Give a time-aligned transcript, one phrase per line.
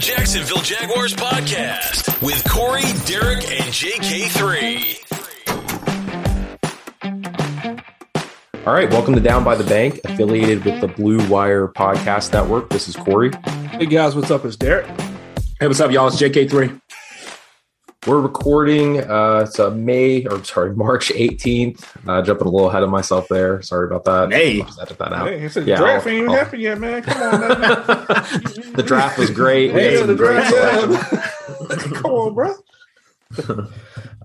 [0.00, 4.94] Jacksonville Jaguars podcast with Corey, Derek, and JK3.
[8.66, 12.70] All right, welcome to Down by the Bank, affiliated with the Blue Wire Podcast Network.
[12.70, 13.32] This is Corey.
[13.70, 14.44] Hey guys, what's up?
[14.44, 14.86] It's Derek.
[15.58, 16.06] Hey, what's up, y'all?
[16.06, 16.80] It's JK3.
[18.06, 19.00] We're recording.
[19.00, 21.84] Uh, it's a May or sorry, March 18th.
[22.08, 23.60] Uh, jumping a little ahead of myself there.
[23.60, 24.28] Sorry about that.
[24.28, 24.60] May.
[24.60, 25.28] I'll just edit that out.
[25.28, 27.02] Hey, it's a Yeah, draft I'll- ain't even I'll- happened yet, man.
[27.02, 27.58] Come on, man.
[28.74, 29.74] the draft was great.
[29.74, 31.10] We had Yeah, some the great draft,
[31.60, 31.94] selection.
[32.02, 32.54] Come on, bro.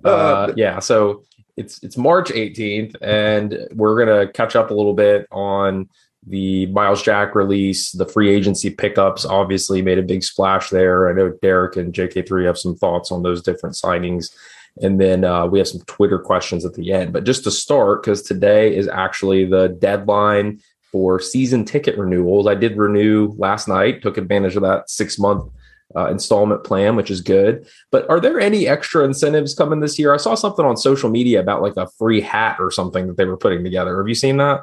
[0.05, 1.23] Uh, yeah, so
[1.57, 5.89] it's it's March 18th, and we're gonna catch up a little bit on
[6.27, 9.25] the Myles Jack release, the free agency pickups.
[9.25, 11.09] Obviously, made a big splash there.
[11.09, 14.33] I know Derek and JK3 have some thoughts on those different signings,
[14.81, 17.13] and then uh, we have some Twitter questions at the end.
[17.13, 20.61] But just to start, because today is actually the deadline
[20.91, 22.47] for season ticket renewals.
[22.47, 25.51] I did renew last night, took advantage of that six month.
[25.95, 27.67] Uh, installment plan, which is good.
[27.91, 30.11] But are there any extra incentives coming this year?
[30.11, 33.25] I saw something on social media about like a free hat or something that they
[33.25, 33.99] were putting together.
[33.99, 34.61] Have you seen that?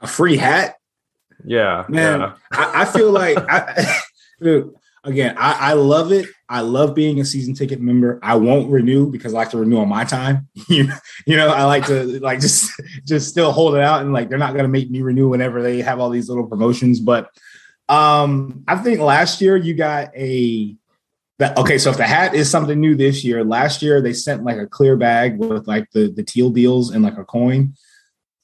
[0.00, 0.76] A free hat?
[1.44, 2.34] Yeah, Man, yeah.
[2.52, 3.98] I, I feel like, I,
[4.42, 6.26] dude, again, I, I love it.
[6.48, 8.18] I love being a season ticket member.
[8.22, 10.48] I won't renew because I like to renew on my time.
[10.68, 10.88] you,
[11.26, 12.70] you know, I like to like just
[13.06, 15.62] just still hold it out and like they're not going to make me renew whenever
[15.62, 17.00] they have all these little promotions.
[17.00, 17.30] But
[17.88, 20.76] um I think last year you got a
[21.38, 21.78] that okay.
[21.78, 24.66] So if the hat is something new this year, last year they sent like a
[24.66, 27.74] clear bag with like the the teal deals and like a coin.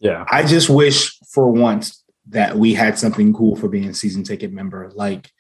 [0.01, 0.25] yeah.
[0.31, 4.53] I just wish for once that we had something cool for being a season ticket
[4.53, 4.91] member.
[4.95, 5.31] Like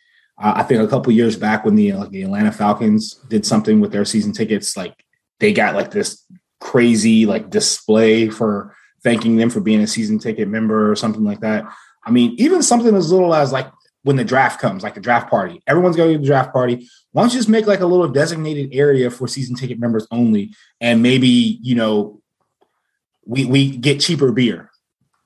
[0.40, 3.80] uh, I think a couple years back when the like the Atlanta Falcons did something
[3.80, 5.04] with their season tickets, like
[5.40, 6.24] they got like this
[6.60, 11.40] crazy like display for thanking them for being a season ticket member or something like
[11.40, 11.64] that.
[12.04, 13.70] I mean, even something as little as like
[14.02, 16.88] when the draft comes, like a draft party, everyone's going to the draft party.
[17.12, 20.54] Why don't you just make like a little designated area for season ticket members only,
[20.80, 22.20] and maybe you know
[23.26, 24.67] we we get cheaper beer,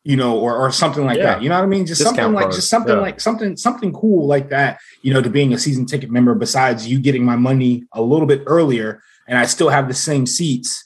[0.05, 1.25] you know, or or something like Yeah.
[1.35, 1.43] that.
[1.43, 1.87] You know what I mean?
[1.87, 3.01] Just Discount something like just something Yeah.
[3.01, 4.79] like something something cool like that.
[5.03, 6.35] You know, to being a season ticket member.
[6.35, 10.27] Besides you getting my money a little bit earlier, and I still have the same
[10.27, 10.85] seats.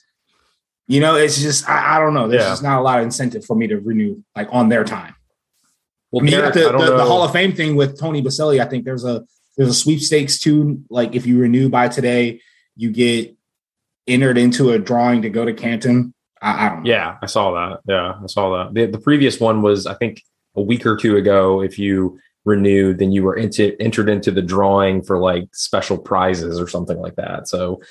[0.87, 2.27] You know, it's just I, I don't know.
[2.27, 2.49] There's Yeah.
[2.49, 5.15] just not a lot of incentive for me to renew like on their time.
[6.11, 8.61] Well, I mean, Derek, the, the, the Hall of Fame thing with Tony Boselli.
[8.61, 9.25] I think there's a
[9.57, 10.83] there's a sweepstakes too.
[10.89, 12.39] Like if you renew by today,
[12.75, 13.35] you get
[14.07, 16.13] entered into a drawing to go to Canton.
[16.41, 16.89] I, I don't know.
[16.89, 17.79] Yeah, I saw that.
[17.87, 18.73] Yeah, I saw that.
[18.73, 20.21] The, the previous one was, I think,
[20.55, 21.61] a week or two ago.
[21.61, 26.59] If you renewed, then you were into, entered into the drawing for like special prizes
[26.59, 27.47] or something like that.
[27.47, 27.81] So,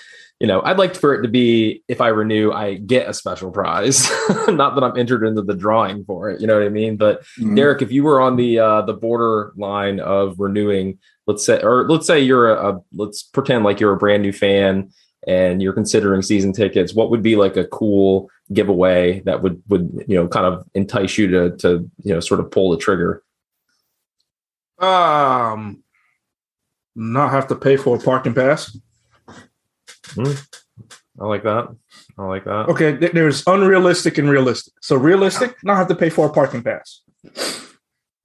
[0.41, 3.51] you know, I'd like for it to be if I renew, I get a special
[3.51, 4.11] prize,
[4.49, 6.41] not that I'm entered into the drawing for it.
[6.41, 6.97] You know what I mean?
[6.97, 7.55] But Mhm.
[7.57, 12.07] Derek, if you were on the uh, the borderline of renewing, let's say, or let's
[12.07, 14.91] say you're a, a let's pretend like you're a brand new fan
[15.27, 20.05] and you're considering season tickets, what would be like a cool giveaway that would would
[20.07, 23.23] you know kind of entice you to to you know sort of pull the trigger?
[24.79, 25.83] Um,
[26.95, 28.77] not have to pay for a parking pass.
[31.19, 31.75] I like that.
[32.19, 32.69] I like that.
[32.69, 34.75] Okay, th- there's unrealistic and realistic.
[34.81, 37.03] So realistic, not have to pay for a parking pass.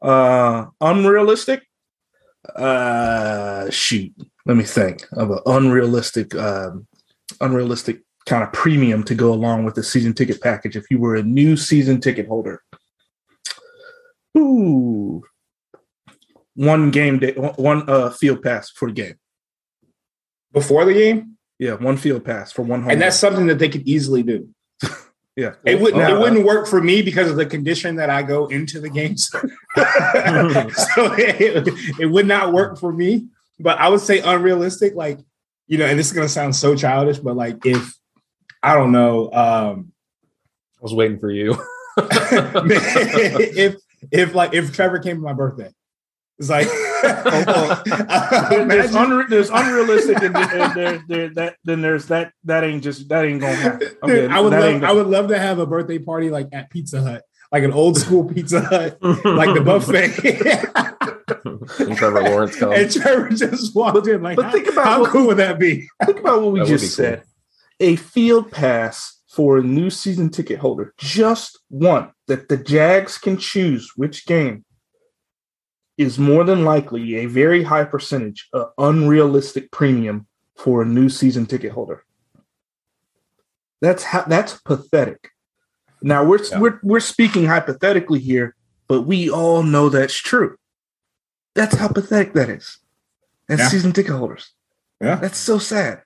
[0.02, 1.64] Uh, unrealistic.
[2.56, 4.14] Uh, shoot.
[4.46, 6.88] Let me think of an unrealistic, um,
[7.40, 10.76] unrealistic kind of premium to go along with the season ticket package.
[10.76, 12.62] If you were a new season ticket holder,
[14.38, 15.24] ooh,
[16.56, 19.16] one game day, one- uh field pass for the game.
[20.52, 22.92] before the game, Yeah, one field pass for one home.
[22.92, 23.30] and that's game.
[23.30, 24.50] something that they could easily do.
[25.36, 25.54] yeah.
[25.66, 26.02] It wouldn't.
[26.10, 29.30] It wouldn't work for me because of the condition that I go into the games.
[29.30, 29.40] so
[29.78, 31.68] it,
[32.00, 33.28] it would not work for me.
[33.62, 34.96] But I would say unrealistic.
[34.96, 35.20] Like
[35.68, 37.96] you know, and this is gonna sound so childish, but like if
[38.62, 39.92] I don't know, um,
[40.78, 41.52] I was waiting for you.
[41.98, 43.76] if
[44.12, 45.70] if like if Trevor came to my birthday,
[46.40, 46.68] it's like
[47.02, 52.64] There- there's, unre- there's unrealistic and, there, and there, there, that then there's that that
[52.64, 53.88] ain't just that ain't gonna happen.
[54.04, 57.02] Okay, I would love I would love to have a birthday party like at Pizza
[57.02, 60.18] Hut, like an old school Pizza Hut, like the buffet.
[61.88, 62.78] and Trevor Lawrence comes.
[62.78, 65.60] and Trevor just walked in like, but how, think about how what- cool would that
[65.60, 65.88] be?
[66.06, 67.12] think about what we That just be cool.
[67.18, 67.24] said.
[67.80, 73.38] A field pass for a new season ticket holder, just one that the Jags can
[73.38, 74.64] choose which game
[75.98, 81.46] is more than likely a very high percentage of unrealistic premium for a new season
[81.46, 82.04] ticket holder.
[83.82, 85.30] That's how that's pathetic.
[86.02, 86.60] Now we're Yeah.
[86.60, 88.56] we're we're speaking hypothetically here,
[88.88, 90.56] but we all know that's true.
[91.56, 92.78] That's how pathetic that is.
[93.50, 93.68] And Yeah.
[93.68, 94.52] season ticket holders.
[95.02, 95.16] Yeah.
[95.16, 96.02] That's so sad.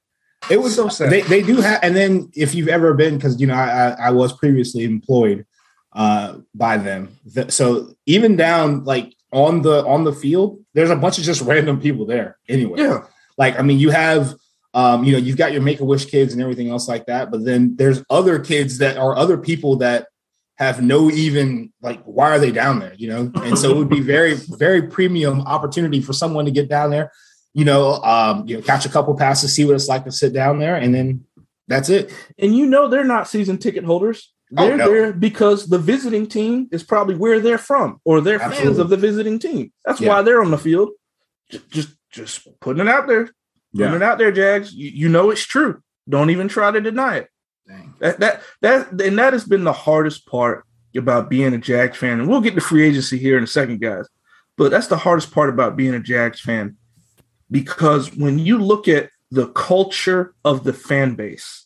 [0.50, 1.10] It was So sad.
[1.12, 4.08] They, they do have, and then if you've ever been, because you know I, I
[4.08, 5.46] I was previously employed
[5.94, 10.96] uh, by them, Th- so even down like on the on the field, there's a
[10.96, 12.80] bunch of just random people there anyway.
[12.80, 13.00] Yeah.
[13.38, 14.36] Like I mean, you have
[14.76, 17.32] um, you know you've got your Make a Wish kids and everything else like that,
[17.32, 20.08] but then there's other kids that are other people that
[20.58, 23.90] have no even like why are they down there you know and so it would
[23.90, 27.12] be very very premium opportunity for someone to get down there
[27.54, 30.32] you know um you know catch a couple passes see what it's like to sit
[30.32, 31.26] down there and then
[31.68, 34.32] that's it And you know they're not season ticket holders.
[34.56, 34.90] Oh, They're no.
[34.90, 38.96] there because the visiting team is probably where they're from, or they're fans of the
[38.98, 39.74] visiting team.
[39.84, 40.10] That's Yeah.
[40.10, 40.92] why they're on the field.
[41.70, 43.30] Just, just putting it out there,
[43.76, 44.74] putting it out there, Jags.
[44.74, 45.82] You, you know it's true.
[46.08, 47.30] Don't even try to deny it.
[47.68, 47.94] Dang.
[48.00, 52.20] That, that, that, and that has been the hardest part about being a Jags fan.
[52.20, 54.08] And we'll get to free agency here in a second, guys.
[54.58, 56.78] But that's the hardest part about being a Jags fan
[57.52, 61.66] because when you look at the culture of the fan base,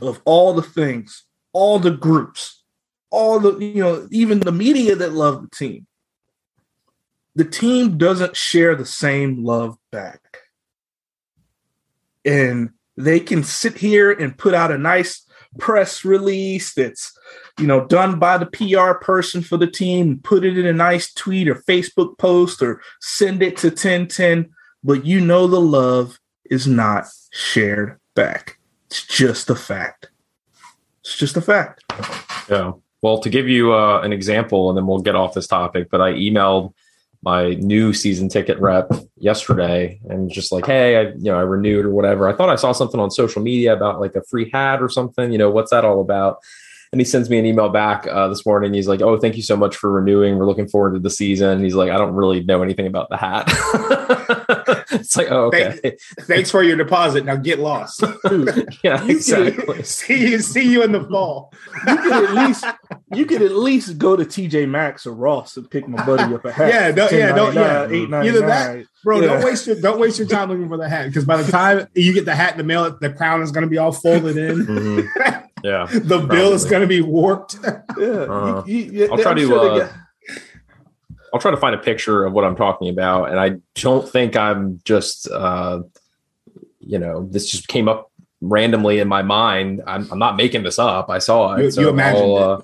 [0.00, 2.62] of all the things, all the groups,
[3.10, 5.86] all the, you know, even the media that love the team,
[7.34, 10.20] the team doesn't share the same love back.
[12.28, 15.24] And they can sit here and put out a nice
[15.58, 17.16] press release that's,
[17.58, 21.12] you know, done by the PR person for the team, put it in a nice
[21.14, 24.50] tweet or Facebook post or send it to 1010,
[24.84, 26.18] but you know the love
[26.50, 28.58] is not shared back.
[28.86, 30.10] It's just a fact.
[31.00, 31.84] It's just a fact.
[32.50, 32.72] Yeah.
[33.00, 36.00] Well, to give you uh, an example, and then we'll get off this topic, but
[36.00, 36.74] I emailed
[37.22, 41.84] my new season ticket rep yesterday and just like, hey, I you know I renewed
[41.84, 42.28] or whatever.
[42.28, 45.32] I thought I saw something on social media about like a free hat or something.
[45.32, 46.38] You know, what's that all about?
[46.90, 48.72] And he sends me an email back uh, this morning.
[48.72, 50.38] He's like, "Oh, thank you so much for renewing.
[50.38, 53.16] We're looking forward to the season." He's like, "I don't really know anything about the
[53.18, 53.44] hat."
[54.92, 58.02] it's like, "Oh, okay, thanks for your deposit now get lost
[58.82, 61.52] yeah, exactly." see you see you in the fall
[61.86, 62.64] you could at least
[63.14, 66.44] you could at least go to TJ Maxx or Ross and pick my buddy up
[66.44, 66.68] a hat.
[66.68, 67.86] Yeah, no- yeah, don't- yeah.
[67.90, 69.26] eight Either that- bro Yeah.
[69.28, 71.86] don't waste your don't waste your time looking for the hat because by the time
[71.94, 74.36] you get the hat in the mail the crown is going to be all folded
[74.36, 75.47] in Mhm.
[75.64, 77.56] Yeah, the bill is going to be warped
[77.98, 79.92] Yeah, Uh, you- you- I'll try I'm to, sure uh, got-
[81.34, 83.30] I'll try to find a picture of what I'm talking about.
[83.30, 85.82] And I don't think I'm just, uh,
[86.80, 88.10] you know, this just came up
[88.40, 89.82] randomly in my mind.
[89.86, 91.10] I'm, I'm not making this up.
[91.10, 91.74] I saw it.
[91.76, 92.60] You- you imagined I'll, uh,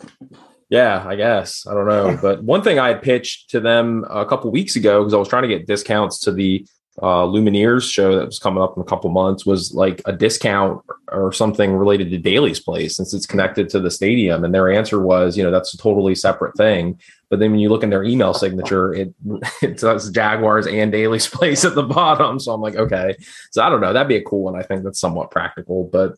[0.70, 1.66] yeah, I guess.
[1.66, 2.18] I don't know.
[2.22, 5.28] But one thing I had pitched to them a couple weeks ago, because I was
[5.28, 6.66] trying to get discounts to the
[7.02, 10.80] uh, Lumineers show that was coming up in a couple months, was like a discount
[11.10, 14.44] or something related to Daly's Place since it's connected to the stadium.
[14.44, 17.00] And their answer was, you know, that's a totally separate thing.
[17.30, 19.12] But then when you look in their email signature, it
[19.62, 22.38] it says Jaguars and Daly's Place at the bottom.
[22.38, 23.16] So I'm like, okay.
[23.50, 23.92] So I don't know.
[23.92, 24.56] That'd be a cool one.
[24.56, 25.84] I think that's somewhat practical.
[25.92, 26.14] But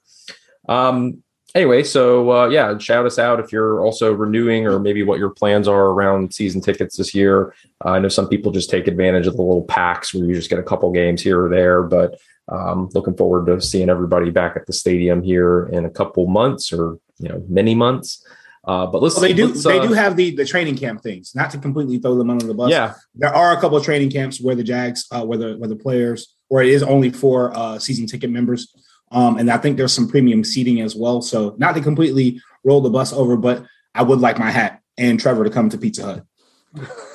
[0.69, 1.23] um,
[1.57, 5.31] anyway, so uh, yeah, shout us out if you're also renewing or maybe what your
[5.31, 7.55] plans are around season tickets this year.
[7.85, 10.51] Uh, I know some people just take advantage of the little packs where you just
[10.51, 14.57] get a couple games here or there, but um, looking forward to seeing everybody back
[14.57, 18.25] at the stadium here in a couple months or you know many months.
[18.65, 21.01] Uh, but let's Well, they do let's, they uh, do have the the training camp
[21.03, 23.85] things not to completely throw them under the bus yeah there are a couple of
[23.85, 27.11] training camps where the Jags, uh, where the where the players, or it is only
[27.11, 28.73] for uh, season ticket members,
[29.13, 31.23] um, and I think there's some premium seating as well.
[31.23, 35.19] So not to completely roll the bus over, but I would like my hat and
[35.21, 36.25] Trevor to come to Pizza Hut.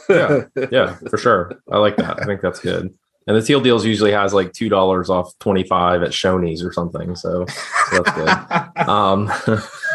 [0.10, 1.62] yeah yeah for sure.
[1.72, 2.22] I like that.
[2.22, 2.94] I think that's good.
[3.28, 6.74] And the teal deals usually has like two dollars off twenty five at Shoney's or
[6.74, 7.16] something.
[7.16, 7.46] So,
[7.90, 8.68] so that's good.
[8.88, 9.32] Um,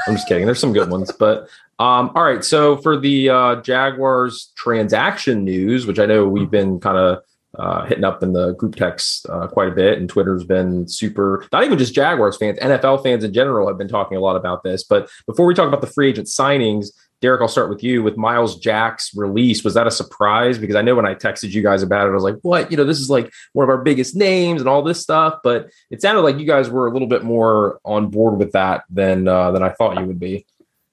[0.06, 0.46] I'm just kidding.
[0.46, 1.48] There's some good ones, but
[1.80, 2.44] um, all right.
[2.44, 7.24] So for the uh, Jaguars transaction news, which I know we've been kind of
[7.58, 11.46] uh, hitting up in the group text uh, quite a bit, and Twitter's been super.
[11.52, 14.62] Not even just Jaguars fans, NFL fans in general have been talking a lot about
[14.62, 14.84] this.
[14.84, 16.88] But before we talk about the free agent signings,
[17.22, 18.02] Derek, I'll start with you.
[18.02, 20.58] With Myles Jack's release, was that a surprise?
[20.58, 22.70] Because I know when I texted you guys about it, I was like, "What?
[22.70, 25.70] You know, this is like one of our biggest names and all this stuff." But
[25.90, 29.28] it sounded like you guys were a little bit more on board with that than
[29.28, 30.46] uh, than I thought you would be.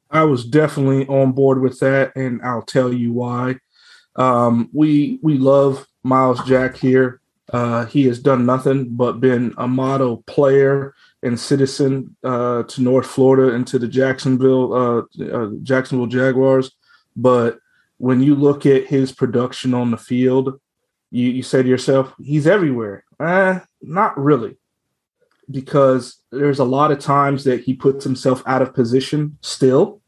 [0.10, 3.58] I was definitely on board with that, and I'll tell you why.
[4.16, 7.22] Um, we we love Myles Jack here.
[7.52, 13.08] Uh, he has done nothing but been a model player and citizen uh, to North
[13.08, 16.72] Florida and to the Jacksonville uh, uh, Jacksonville Jaguars.
[17.16, 17.60] But
[17.98, 20.60] when you look at his production on the field,
[21.12, 23.04] you, you say to yourself, he's everywhere.
[23.20, 24.58] Eh, not really
[25.50, 30.02] because there's a lot of times that he puts himself out of position still.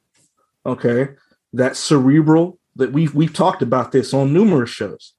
[0.65, 1.09] Okay.
[1.53, 5.13] That cerebral that we've we've talked about this on numerous shows.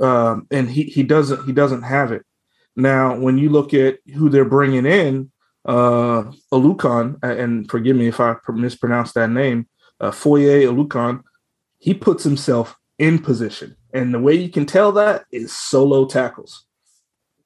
[0.00, 2.24] Um, and he he doesn't he doesn't have it.
[2.76, 5.30] Now, when you look at who they're bringing in,
[5.64, 9.66] uh, Oluokun, and forgive me if I mispronounce that name,
[9.98, 11.22] uh, Foye Oluokun,
[11.78, 13.76] he puts himself in position.
[13.92, 16.66] And the way you can tell that is solo tackles.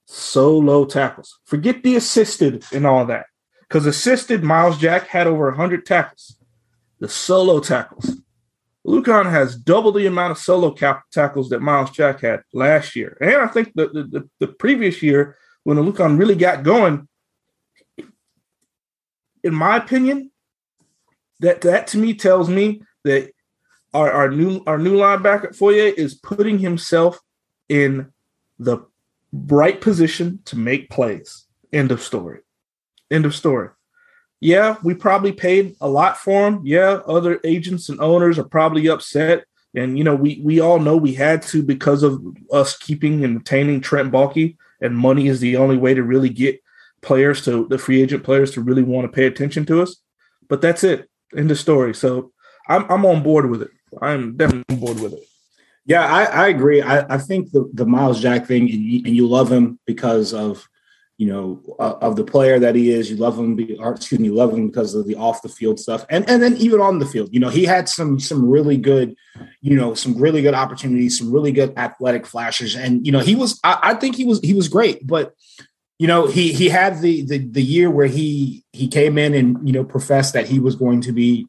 [0.07, 1.39] Solo tackles.
[1.45, 3.27] Forget the assisted and all that.
[3.61, 6.37] Because assisted, Myles Jack had over 100 tackles.
[6.99, 8.17] The solo tackles.
[8.87, 13.17] Oluokun has double the amount of solo cap- tackles that Myles Jack had last year.
[13.21, 17.07] And I think the, the, the previous year, when Oluokun really got going,
[19.43, 20.31] in my opinion,
[21.41, 23.31] that that to me tells me that
[23.95, 27.19] our, our new our new linebacker Foye is putting himself
[27.69, 28.13] in
[28.59, 28.79] the
[29.33, 31.47] right position to make plays.
[31.73, 32.41] End of story.
[33.11, 33.71] End of story.
[34.41, 36.63] Yeah, we probably paid a lot for him.
[36.65, 39.45] Yeah, other agents and owners are probably upset.
[39.75, 42.21] And you know, we we all know we had to because of
[42.51, 46.61] us keeping and retaining Trent Baalke, and money is the only way to really get
[47.03, 49.97] players to the free agent players to really want to pay attention to us.
[50.49, 51.09] But that's it.
[51.37, 51.95] End of story.
[51.95, 52.33] So
[52.67, 53.71] I'm I'm on board with it.
[54.01, 55.23] I'm definitely on board with it.
[55.85, 56.83] Yeah, I, I agree.
[56.83, 60.33] I, I think the the Myles Jack thing, and you, and you love him because
[60.33, 60.69] of
[61.21, 63.11] you know uh, of the player that he is.
[63.11, 65.79] You love him, or excuse me, you love him because of the off the field
[65.79, 68.79] stuff, and and then even on the field, you know, he had some some really
[68.79, 69.15] good,
[69.61, 73.35] you know, some really good opportunities, some really good athletic flashes, and you know, he
[73.35, 73.61] was.
[73.63, 75.35] I, I think he was he was great, but
[75.99, 79.69] you know he he had the, the the year where he he came in and
[79.69, 81.47] you know professed that he was going to be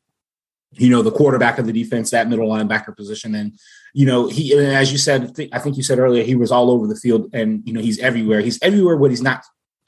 [0.73, 3.57] you know the quarterback of the defense that middle linebacker position and
[3.93, 6.69] you know he and as you said i think you said earlier he was all
[6.69, 9.41] over the field and you know he's everywhere he's everywhere what he's not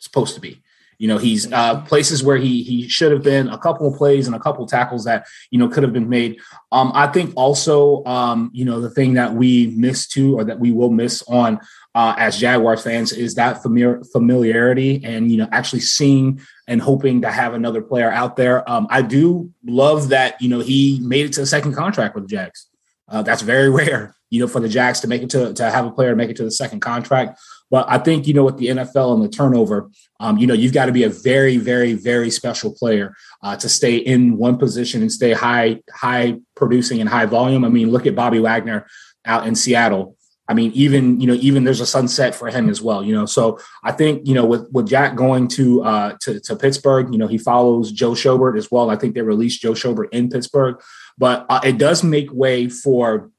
[0.04, 0.62] supposed to be
[1.00, 4.28] you know he's uh, places where he he should have been a couple of plays
[4.28, 6.40] and a couple of tackles that you know could have been made
[6.72, 10.60] um, i think also um, you know the thing that we miss too or that
[10.60, 11.60] we will miss on
[11.96, 17.22] uh, as Jaguars fans is that familiar, familiarity and you know actually seeing and hoping
[17.22, 18.68] to have another player out there.
[18.70, 22.26] Um, I do love that you know he made it to the second contract with
[22.26, 22.68] the Jags.
[23.08, 25.86] Uh, that's very rare, you know, for the Jags to make it to to have
[25.86, 27.40] a player make it to the second contract.
[27.70, 29.90] But I think you know with the NFL and the turnover,
[30.20, 33.68] um, you know you've got to be a very, very, very special player uh, to
[33.70, 37.66] stay in one position and stay high, high producing and high volume.
[37.66, 38.88] I mean, look at Bobby Wagner
[39.26, 40.18] out in Seattle.
[40.48, 43.04] I mean, even you know, even there's a sunset for him as well.
[43.04, 46.56] You know, so I think you know with with Jack going to uh to, to
[46.56, 48.90] Pittsburgh, you know, he follows Joe Schobert as well.
[48.90, 50.82] I think they released Joe Schobert in Pittsburgh,
[51.18, 53.32] but uh, it does make way for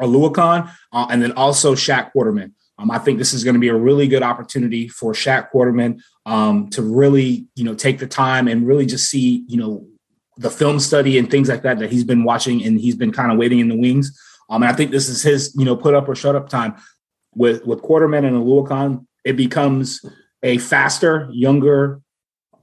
[0.00, 2.52] Oluokun uh, and then also Shaq Quarterman.
[2.78, 6.00] Um, I think this is going to be a really good opportunity for Shaq Quarterman
[6.26, 9.86] um, to really, you know, take the time and really just see, you know,
[10.36, 13.30] the film study and things like that that he's been watching and he's been kind
[13.30, 14.18] of waiting in the wings.
[14.50, 16.74] Um, and I think this is his, you know, put up or shut up time
[17.34, 19.06] with with Quarterman and Oluokun.
[19.24, 20.04] It becomes
[20.42, 22.00] a faster, younger,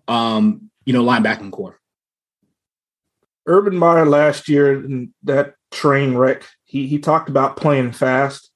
[0.07, 1.79] um, you know, linebacking core.
[3.47, 4.85] Urban Meyer last year
[5.23, 8.51] that train wreck, he he talked about playing fast,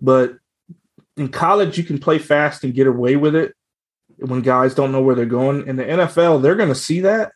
[0.00, 0.36] but
[1.16, 3.54] in college you can play fast and get away with it
[4.18, 5.66] when guys don't know where they're going.
[5.66, 7.32] In the NFL, they're going to see that,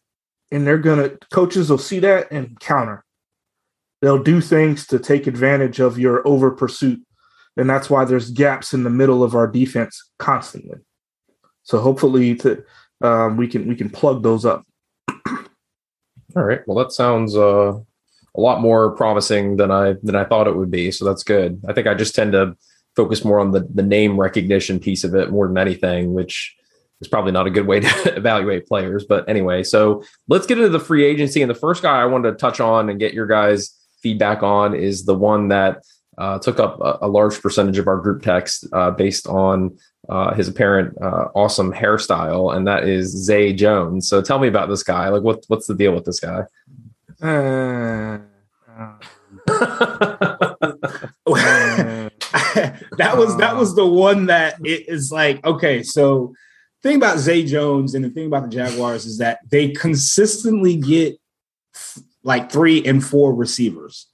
[0.51, 3.05] and they're going to coaches will see that and counter
[4.01, 7.01] they'll do things to take advantage of your over pursuit.
[7.57, 10.79] And that's why there's gaps in the middle of our defense constantly.
[11.63, 12.63] So hopefully to
[13.01, 14.65] um, we can we can plug those up.
[16.37, 16.61] All right.
[16.67, 20.71] Well, that sounds uh, a lot more promising than I than I thought it would
[20.71, 20.91] be.
[20.91, 21.61] So that's good.
[21.67, 22.57] I think I just tend to
[22.97, 26.57] focus more on the the name recognition piece of it more than anything, which
[27.01, 29.05] is probably not a good way to evaluate players.
[29.05, 31.43] But anyway, so let's get into the free agency.
[31.43, 34.75] And the first guy I wanted to touch on and get your guys' feedback on
[34.75, 35.83] is the one that
[36.19, 39.77] uh, took up a, a, large percentage of our group text uh, based on
[40.09, 44.09] uh, his apparent uh, awesome hairstyle, and that is Zay Jones.
[44.09, 45.09] So tell me about this guy.
[45.09, 46.45] Like, what, what's the deal with this guy?
[52.99, 56.35] That was that was the one that it is like okay so
[56.83, 61.19] thing about zay jones and the thing about the jaguars is that they consistently get
[62.27, 64.09] like three and four receivers.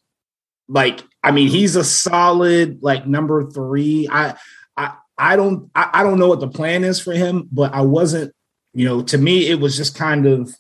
[0.68, 4.06] Like, I mean, he's a solid like number three.
[4.10, 4.34] I
[4.76, 7.80] I I don't I, I don't know what the plan is for him, but I
[7.80, 8.32] wasn't,
[8.74, 10.54] you know, to me, it was just kind of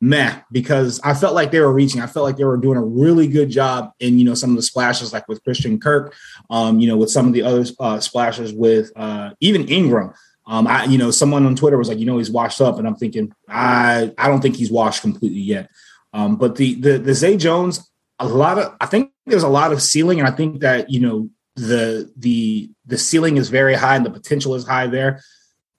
[0.00, 2.00] meh because I felt like they were reaching.
[2.00, 4.56] I felt like they were doing a really good job in you know some of
[4.56, 6.14] the splashes, like with Christian Kirk,
[6.48, 10.14] um, you know, with some of the other uh, splashes with uh, even Engram.
[10.46, 12.86] Um, I you know someone on Twitter was like, you know, he's washed up, and
[12.86, 15.70] I'm thinking, I I don't think he's washed completely yet.
[16.12, 17.88] Um, but the the the Zay Jones,
[18.18, 21.00] a lot of I think there's a lot of ceiling, and I think that you
[21.00, 25.22] know the the the ceiling is very high and the potential is high there.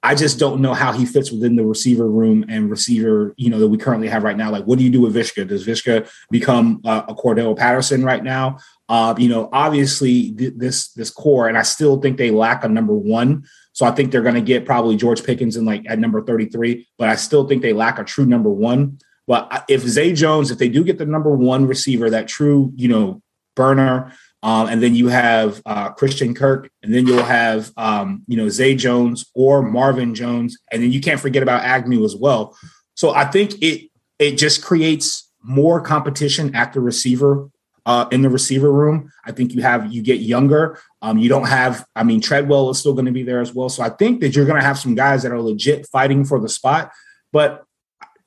[0.04, 3.60] I just don't know how he fits within the receiver room and receiver, you know,
[3.60, 4.50] that we currently have right now.
[4.50, 5.48] Like, what do you do with Viska?
[5.48, 8.58] Does Viska become uh, a Cordell Patterson right now?
[8.90, 12.68] Uh, you know, obviously th- this this core, and I still think they lack a
[12.68, 13.44] number one.
[13.74, 16.88] So I think they're going to get probably George Pickens in like at number 33,
[16.98, 18.98] but I still think they lack a true number one.
[19.28, 22.88] But if Zay Jones, if they do get the number one receiver, that true, you
[22.88, 23.22] know,
[23.56, 28.38] burner, um, and then you have uh, Christian Kirk, and then you'll have um, you
[28.38, 32.58] know Zay Jones or Marvin Jones, and then you can't forget about Agnew as well.
[32.96, 37.50] So I think it it just creates more competition at the receiver
[37.86, 39.12] uh, in the receiver room.
[39.26, 40.80] I think you have you get younger.
[41.02, 41.86] Um, you don't have.
[41.96, 43.70] I mean, Treadwell is still going to be there as well.
[43.70, 46.40] So I think that you're going to have some guys that are legit fighting for
[46.40, 46.92] the spot.
[47.32, 47.64] But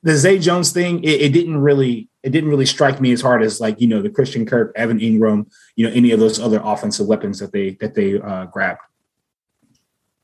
[0.03, 3.43] the Zay Jones thing, it, it, didn't really it didn't really strike me as hard
[3.43, 6.59] as like you know the Christian Kirk, Evan Engram, you know any of those other
[6.63, 8.81] offensive weapons that they that they uh, grabbed.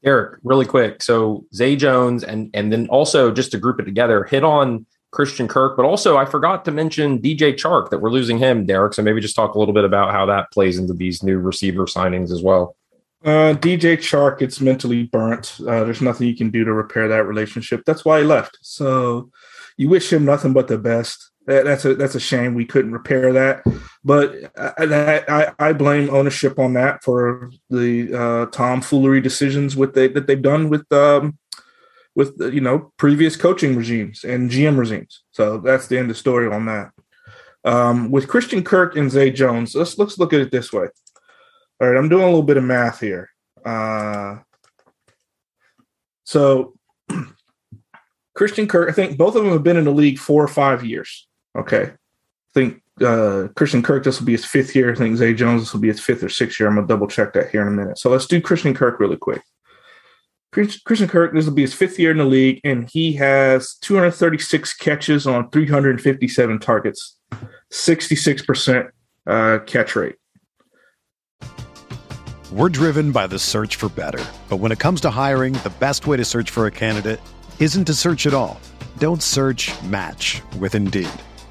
[0.04, 1.04] Eric, really quick.
[1.04, 5.48] So Zay Jones and and then also just to group it together, hit on Christian
[5.48, 8.96] Kirk, but also I forgot to mention DJ Chark that we're losing him, Derek.
[8.96, 11.86] So maybe just talk a little bit about how that plays into these new receiver
[11.86, 12.76] signings as well.
[13.24, 15.58] Uh, DJ Chark, it's mentally burnt.
[15.60, 17.84] Uh, there's nothing you can do to repair that relationship.
[17.86, 18.58] That's why he left.
[18.62, 19.30] So
[19.78, 21.31] you wish him nothing but the best.
[21.52, 23.62] That, that's a that's a shame we couldn't repair that,
[24.06, 30.08] but I, I, I blame ownership on that for the uh, tomfoolery decisions with they,
[30.08, 31.38] that they've done with um,
[32.16, 35.24] with you know previous coaching regimes and GM regimes.
[35.32, 36.92] So that's the end of the story on that.
[37.66, 40.88] Um, with Christian Kirk and Zay Jones, let's let's look at it this way.
[41.82, 43.30] All right, I'm doing a little bit of math here.
[43.66, 44.38] Uh,
[46.24, 46.76] so
[48.36, 50.86] Christian Kirk, I think both of them have been in the league four or five
[50.86, 51.28] years.
[51.58, 51.84] Okay.
[51.84, 54.92] I think uh, Christian Kirk, this will be his fifth year.
[54.92, 56.70] I think Zay Jones, this will be his fifth or sixth year.
[56.70, 57.98] I'm going to double check that here in a minute.
[57.98, 59.42] So let's do Christian Kirk really quick.
[60.52, 64.74] Christian Kirk, this will be his fifth year in the league, and he has 236
[64.76, 67.18] catches on 357 targets,
[67.72, 68.90] 66%
[69.28, 70.16] uh, catch rate.
[72.52, 74.24] We're driven by the search for better.
[74.50, 77.22] But when it comes to hiring, the best way to search for a candidate
[77.60, 78.60] isn't to search at all.
[78.98, 81.08] Don't search match with Indeed.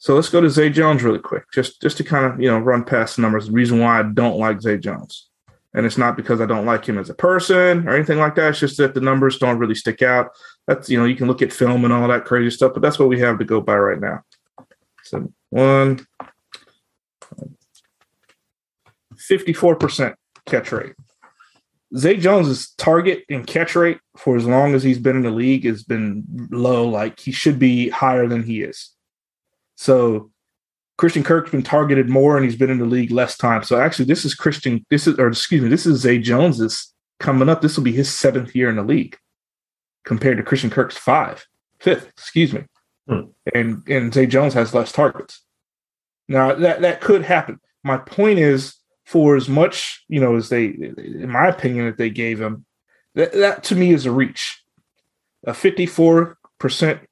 [0.00, 2.58] So let's go to Zay Jones really quick, just just to kind of you know
[2.58, 3.46] run past the numbers.
[3.46, 5.28] The reason why I don't like Zay Jones,
[5.74, 8.48] and it's not because I don't like him as a person or anything like that.
[8.48, 10.30] It's just that the numbers don't really stick out.
[10.66, 12.98] That's you know you can look at film and all that crazy stuff, but that's
[12.98, 14.22] what we have to go by right now.
[15.04, 16.06] So one.
[19.30, 20.14] 54%
[20.46, 20.94] catch rate.
[21.94, 25.66] Zay Jones's target and catch rate for as long as he's been in the league
[25.66, 26.88] has been low.
[26.88, 28.94] Like he should be higher than he is.
[29.80, 30.30] So
[30.98, 33.62] Christian Kirk's been targeted more and he's been in the league less time.
[33.64, 34.84] So actually, this is Christian.
[34.90, 37.62] This is or excuse me, this is Zay Jones's coming up.
[37.62, 39.16] This will be his seventh year in the league
[40.04, 41.46] compared to Christian Kirk's five,
[41.78, 42.64] fifth, excuse me.
[43.08, 43.20] Hmm.
[43.54, 45.40] And and Zay Jones has less targets.
[46.28, 47.58] Now that that could happen.
[47.82, 48.74] My point is
[49.06, 52.66] for as much, you know, as they, in my opinion, that they gave him,
[53.14, 54.62] that, that to me is a reach.
[55.46, 56.36] A 54%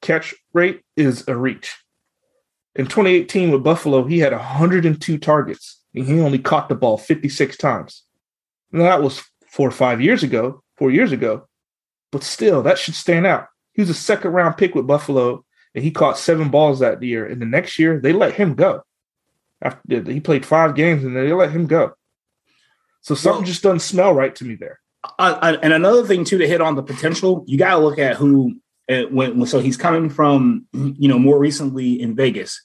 [0.03, 1.75] catch rate is a reach.
[2.79, 7.57] In 2018 with Buffalo, he had 102 targets and he only caught the ball 56
[7.57, 8.05] times.
[8.71, 11.49] Now, that was four or five years ago, four years ago,
[12.13, 13.49] but still, that should stand out.
[13.73, 17.27] He was a second round pick with Buffalo and he caught seven balls that year.
[17.27, 18.83] And the next year, they let him go.
[19.61, 21.95] After he played five games and they let him go.
[23.01, 24.79] So something well, just doesn't smell right to me there.
[25.19, 28.17] Uh, and another thing too to hit on the potential, you got to look at
[28.17, 32.63] who uh, when, so he's coming from you know more recently in Vegas.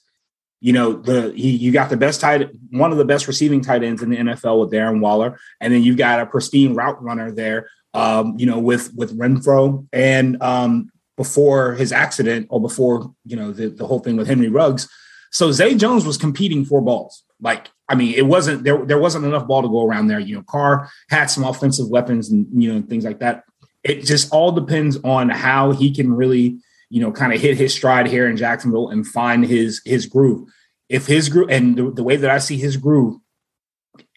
[0.64, 3.82] You know, the he, you got the best tight, one of the best receiving tight
[3.82, 7.30] ends in the NFL with Darren Waller, and then you've got a pristine route runner
[7.30, 13.36] there, um, you know, with with Renfrow, and um, before his accident or before you
[13.36, 14.88] know the, the whole thing with Henry Ruggs.
[15.32, 17.24] So Zay Jones was competing for balls.
[17.42, 20.18] Like, I mean, it wasn't there, there wasn't enough ball to go around there.
[20.18, 23.44] You know, Carr had some offensive weapons and you know, things like that.
[23.82, 26.56] It just all depends on how he can really,
[26.94, 30.48] you know, kind of hit his stride here in Jacksonville and find his his groove.
[30.88, 33.18] If his groove and the, the way that I see his groove,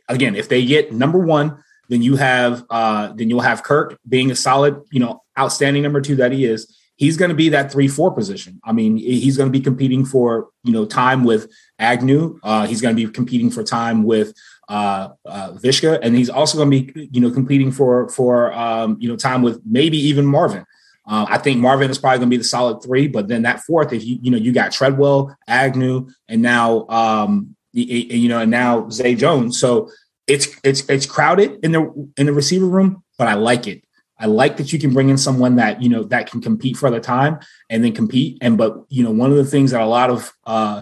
[0.08, 1.58] again, if they get number one,
[1.90, 6.02] then you have uh then you'll have Kirk being a solid, you know, outstanding number
[6.02, 8.60] two that he is he's going to be that three four position.
[8.64, 12.40] I mean, he's going to be competing for you know time with Agnew.
[12.44, 14.36] Uh, he's going to be competing for time with
[14.70, 18.98] uh, uh, Viska, and he's also going to be you know competing for for um,
[19.00, 20.64] you know time with maybe even Marvin.
[21.08, 23.62] Uh, I think Marvin is probably going to be the solid three, but then that
[23.62, 28.52] fourth, if you you know you got Treadwell, Agnew, and now um, you know and
[28.52, 29.60] now Zay Jones.
[29.60, 29.90] So
[30.28, 33.84] it's it's it's crowded in the in the receiver room, but I like it.
[34.20, 36.90] I like that you can bring in someone that you know that can compete for
[36.90, 37.40] the time
[37.70, 38.38] and then compete.
[38.42, 40.82] And but you know, one of the things that a lot of uh,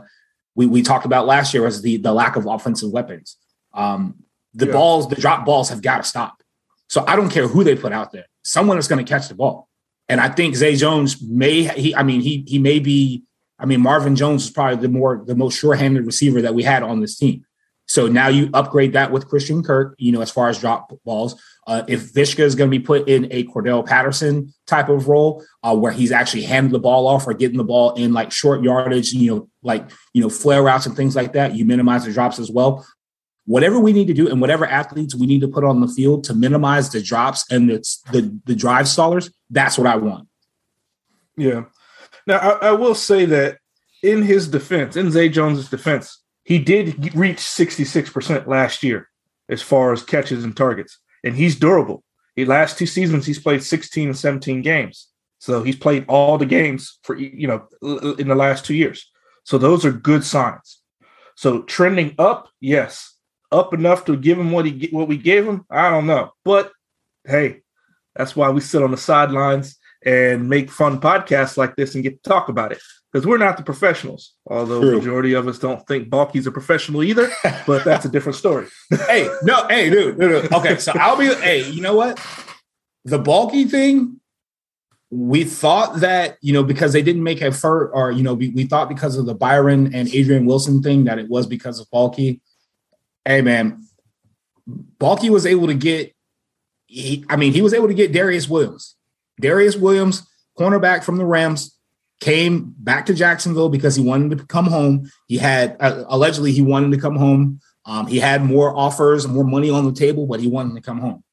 [0.55, 3.37] we we talked about last year was the the lack of offensive weapons.
[3.73, 4.71] Um, the yeah.
[4.71, 6.41] balls, the drop balls have got to stop.
[6.87, 8.25] So I don't care who they put out there.
[8.43, 9.67] Someone is going to catch the ball.
[10.07, 13.23] And I think Zay Jones may he I mean he he may be
[13.59, 16.83] I mean Marvin Jones is probably the more the most sure-handed receiver that we had
[16.83, 17.45] on this team.
[17.87, 21.39] So now you upgrade that with Christian Kirk, you know, as far as drop balls.
[21.67, 25.43] Uh, if Viska is going to be put in a Cordell Patterson type of role,
[25.63, 28.63] uh, where he's actually handing the ball off or getting the ball in like short
[28.63, 32.13] yardage, you know, like you know flare routes and things like that, you minimize the
[32.13, 32.85] drops as well.
[33.45, 36.23] Whatever we need to do, and whatever athletes we need to put on the field
[36.25, 37.77] to minimize the drops and the
[38.11, 40.27] the, the drive stallers, that's what I want.
[41.37, 41.65] Yeah.
[42.25, 43.59] Now I, I will say that
[44.01, 49.09] in his defense, in Zay Jones's defense, he did reach 66% last year
[49.49, 52.03] as far as catches and targets, and he's durable.
[52.35, 55.07] The last two seasons, he's played 16 and 17 games.
[55.39, 57.67] So he's played all the games for, you know,
[58.17, 59.11] in the last two years.
[59.43, 60.81] So those are good signs.
[61.35, 63.14] So trending up, yes.
[63.51, 66.31] Up enough to give him what he what we gave him, I don't know.
[66.43, 66.71] But
[67.25, 67.61] hey,
[68.15, 72.23] that's why we sit on the sidelines and make fun podcasts like this and get
[72.23, 72.79] to talk about it
[73.15, 74.33] because we're not the professionals.
[74.45, 74.97] Although True.
[74.97, 77.29] majority of us don't think Baalke's a professional either,
[77.65, 78.67] but that's a different story.
[79.07, 80.57] hey, no, hey, dude, no, no.
[80.57, 81.33] Okay, so I'll be.
[81.35, 82.19] Hey, you know what?
[83.05, 84.19] The Baalke thing.
[85.11, 88.49] We thought that you know because they didn't make a fur, or you know, we,
[88.49, 91.87] we thought because of the Byron and Adrian Wilson thing that it was because of
[91.91, 92.41] Baalke.
[93.25, 93.85] Hey, man,
[94.99, 96.13] Baalke was able to get.
[96.87, 98.95] He, I mean, he was able to get Darious Williams.
[99.41, 101.77] Darious Williams, cornerback from the Rams,
[102.21, 105.09] came back to Jacksonville because he wanted to come home.
[105.27, 107.59] He had uh, allegedly he wanted to come home.
[107.85, 110.99] Um, he had more offers more money on the table, but he wanted to come
[110.99, 111.23] home.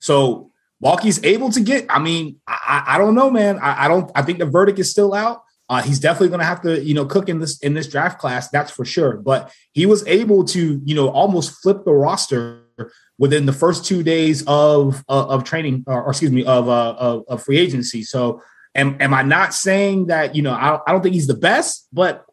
[0.00, 0.50] So
[0.82, 1.86] Baalke's able to get.
[1.88, 3.58] I mean, I, I don't know, man.
[3.58, 4.10] I, I, don't.
[4.14, 5.42] I think the verdict is still out.
[5.72, 8.16] Uh, he's definitely going to have to, you know, cook in this in this draft
[8.22, 8.50] class.
[8.54, 9.12] That's for sure.
[9.30, 9.40] But
[9.78, 12.60] he was able to, you know, almost flip the roster
[13.22, 16.94] within the first two days of uh, of training, or, or, excuse me, of, uh,
[17.06, 18.02] of, of free agency.
[18.04, 18.42] So
[18.74, 21.88] Am, am I not saying that, you know, I, I don't think he's the best,
[21.92, 22.24] but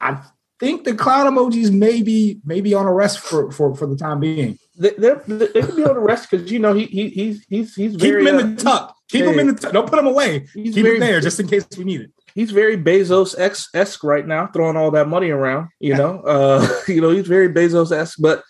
[0.00, 0.22] I
[0.60, 4.56] think the cloud emojis may be maybe on arrest for, for, for the time being.
[4.78, 7.92] They, they're, they can be on arrest because, you know, he, he he's he's he's
[7.92, 8.96] Keep very, him in the uh, tuck.
[9.10, 9.72] Keep him in the tuck.
[9.72, 10.46] Don't put him away.
[10.54, 12.10] Keep very, him there just in case we need it.
[12.34, 15.68] He's very Bezos esque right now, throwing all that money around.
[15.78, 18.42] You know, uh, you know, he's very Bezos esque, but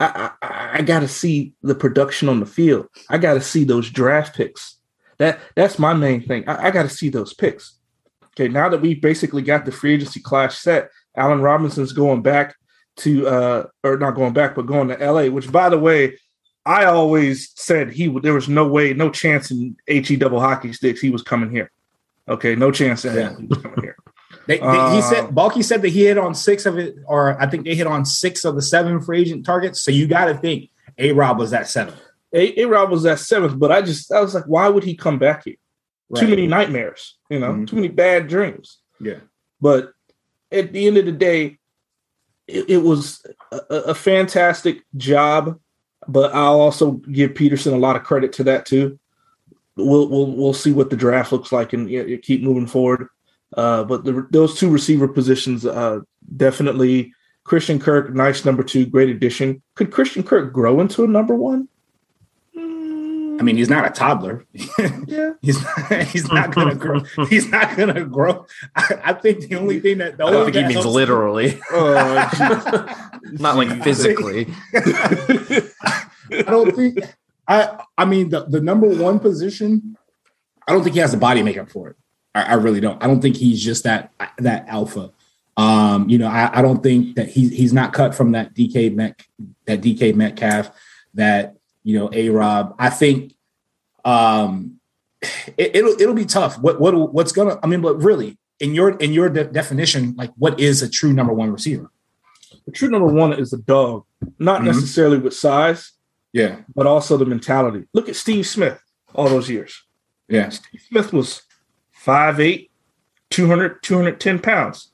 [0.00, 2.88] I, I, I got to see the production on the field.
[3.08, 4.76] I got to see those draft picks.
[5.18, 6.48] That that's my main thing.
[6.48, 7.78] I, I got to see those picks.
[8.34, 12.56] Okay, now that we basically got the free agency clash set, Allen Robinson's going back
[12.94, 16.18] to uh or not going back, but going to LA, which by the way,
[16.64, 20.72] I always said he would there was no way, no chance in HE double hockey
[20.72, 21.70] sticks he was coming here.
[22.28, 23.34] Okay, no chance in yeah.
[23.48, 23.96] was coming here.
[24.48, 27.40] They, they, um, he said Baalke said that he hit on six of it, or
[27.40, 29.80] I think they hit on six of the seven free agent targets.
[29.80, 31.94] So you got to think A Rob was that seven.
[32.32, 35.18] A Rob was at seventh, but I just I was like, why would he come
[35.18, 35.56] back here?
[36.08, 36.22] Right.
[36.22, 37.66] Too many nightmares, you know, mm-hmm.
[37.66, 38.78] too many bad dreams.
[39.00, 39.20] Yeah.
[39.60, 39.92] But
[40.50, 41.58] at the end of the day,
[42.46, 45.58] it, it was a, a, fantastic job.
[46.08, 48.98] But I'll also give Pederson a lot of credit to that too.
[49.76, 53.08] We'll we'll we'll see what the draft looks like and you know, keep moving forward.
[53.56, 56.00] Uh, but the, those two receiver positions, uh,
[56.36, 57.12] definitely
[57.44, 59.62] Christian Kirk, nice number two, great addition.
[59.74, 61.68] Could Christian Kirk grow into a number one?
[63.42, 64.46] I mean, he's not a toddler.
[65.08, 65.32] yeah.
[65.42, 67.00] he's not, he's not gonna grow.
[67.28, 68.46] He's not gonna grow.
[68.76, 71.60] I, I think the only thing that the I don't think he means literally.
[71.72, 72.14] Oh,
[73.32, 74.46] not like physically.
[74.74, 75.62] I
[76.46, 76.98] don't think.
[77.52, 79.96] I I mean the the number one position.
[80.66, 81.96] I don't think he has the body makeup for it.
[82.34, 83.02] I, I really don't.
[83.02, 85.12] I don't think he's just that that alpha.
[85.56, 88.94] Um, you know, I, I don't think that he's he's not cut from that DK
[88.94, 89.20] Met
[89.66, 90.70] that DK Metcalf
[91.14, 92.74] that you know, A Rob.
[92.78, 93.34] I think
[94.04, 94.80] um,
[95.56, 96.58] it, will it'll be tough.
[96.58, 97.58] What what what's gonna?
[97.62, 101.12] I mean, but really, in your in your de- definition, like what is a true
[101.12, 101.90] number one receiver?
[102.66, 104.04] The true number one is a dog,
[104.38, 104.66] not mm-hmm.
[104.66, 105.92] necessarily with size,
[106.32, 107.84] yeah, but also the mentality.
[107.92, 108.82] Look at Steve Smith
[109.14, 109.82] all those years.
[110.28, 111.42] Yeah, Steve Smith was
[112.04, 112.70] 5'8",
[113.30, 114.90] 200, 210 pounds.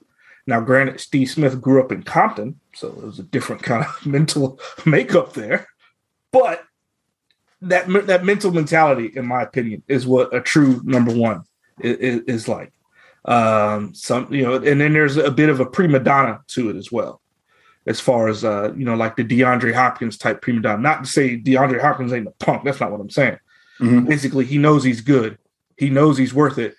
[0.46, 4.07] Now, granted, Steve Smith grew up in Compton, so it was a different kind of
[4.07, 5.68] mental makeup there.
[6.33, 6.62] But
[7.62, 11.42] that that mental mentality, in my opinion, is what a true number one
[11.81, 12.72] is, is like.
[13.24, 16.77] Um, some you know, and then there's a bit of a prima donna to it
[16.77, 17.20] as well,
[17.88, 20.83] as far as uh, you know, like the DeAndre Hopkins type prima donna.
[20.83, 22.64] Not to say DeAndre Hopkins ain't a punk.
[22.64, 23.38] That's not what I'm saying.
[23.81, 24.07] Mm-hmm.
[24.07, 25.38] Basically, he knows he's good.
[25.77, 26.74] He knows he's worth it.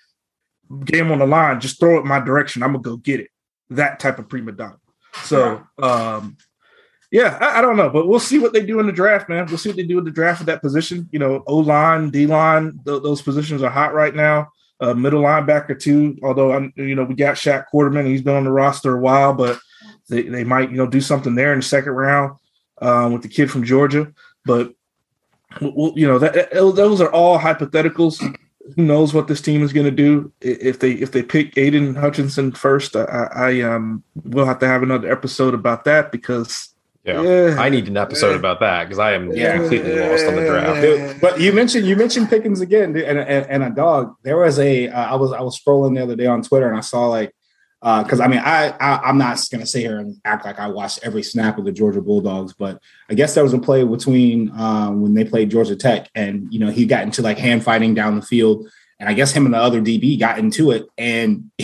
[0.84, 2.62] Game on the line, just throw it my direction.
[2.62, 3.30] I'm gonna go get it.
[3.70, 4.78] That type of prima donna.
[5.24, 6.36] So, um,
[7.10, 9.46] yeah, I, I, don't know, but we'll see what they do in the draft, man.
[9.46, 11.08] We'll see what they do in the draft at that position.
[11.10, 14.48] You know, O line, D line, th- those positions are hot right now.
[14.80, 16.16] Uh, middle linebacker too.
[16.22, 18.06] Although I'm, you know, we got Shaq Quarterman.
[18.06, 19.58] He's been on the roster a while, but
[20.10, 22.38] they, they might, you know, do something there in the second round
[22.82, 24.12] um, with the kid from Georgia.
[24.44, 24.74] But
[25.60, 28.20] we'll, you know, that, those are all hypotheticals.
[28.76, 31.94] Who knows what this team is going to do if they if they pick Aidan
[31.94, 32.94] Hutchinson first?
[32.94, 36.68] I, I um will have to have another episode about that because
[37.04, 37.22] yeah.
[37.22, 37.56] yeah.
[37.58, 39.56] I need an episode about that because I am yeah.
[39.56, 41.20] completely lost on the draft.
[41.20, 44.14] but you mentioned you mentioned Pickens again and, and, and a dog.
[44.22, 46.76] There was a uh, I was I was scrolling the other day on Twitter and
[46.76, 47.34] I saw like
[47.80, 50.68] because uh, I mean I, I am not gonna sit here and act like I
[50.68, 54.50] watched every snap of the Georgia Bulldogs, but I guess there was a play between
[54.58, 57.94] um, when they played Georgia Tech and you know he got into like hand fighting
[57.94, 61.50] down the field and I guess him and the other DB got into it and.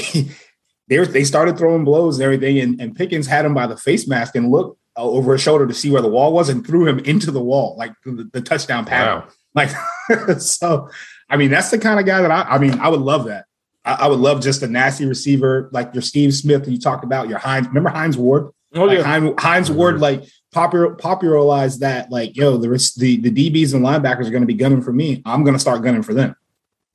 [0.88, 4.06] they, they started throwing blows and everything, and, and Pickens had him by the face
[4.06, 6.86] mask and looked uh, over his shoulder to see where the wall was and threw
[6.86, 9.22] him into the wall, like the, the touchdown pattern.
[9.22, 9.28] Wow.
[9.54, 10.88] Like, so,
[11.28, 13.45] I mean, that's the kind of guy that I, I mean, I would love that.
[13.86, 17.28] I, I, would love just a nasty receiver like your Steve Smith you talked about,
[17.28, 17.68] your Hines.
[17.68, 18.50] Remember Hines Ward?
[18.74, 19.04] Oh, like yeah.
[19.04, 20.02] Hines, Hines Ward, mm-hmm.
[20.02, 22.68] like popular popularized that, like, yo, the,
[22.98, 25.22] the, the DBs and linebackers are going to be gunning for me.
[25.24, 26.34] I'm going to start gunning for them.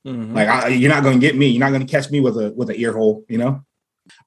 [0.06, 0.36] Mm-hmm.
[0.36, 1.47] Like, I, you're not going to get me.
[1.47, 3.63] You're not going to catch me with a, with an ear hole, you know?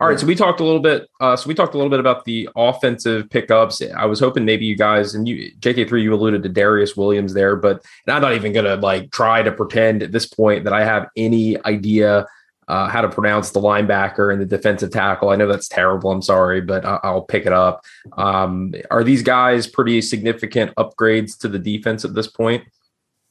[0.00, 1.08] All right, so we talked a little bit.
[1.20, 3.82] Uh, so we talked a little bit about the offensive pickups.
[3.96, 7.56] I was hoping maybe you guys and you, JK3, you alluded to Darious Williams there,
[7.56, 11.08] but I'm not even gonna like try to pretend at this point that I have
[11.16, 12.26] any idea
[12.68, 15.30] uh, how to pronounce the linebacker and the defensive tackle.
[15.30, 16.10] I know that's terrible.
[16.10, 17.84] I'm sorry, but I- will pick it up.
[18.16, 22.64] Um, are these guys pretty significant upgrades to the defense at this point?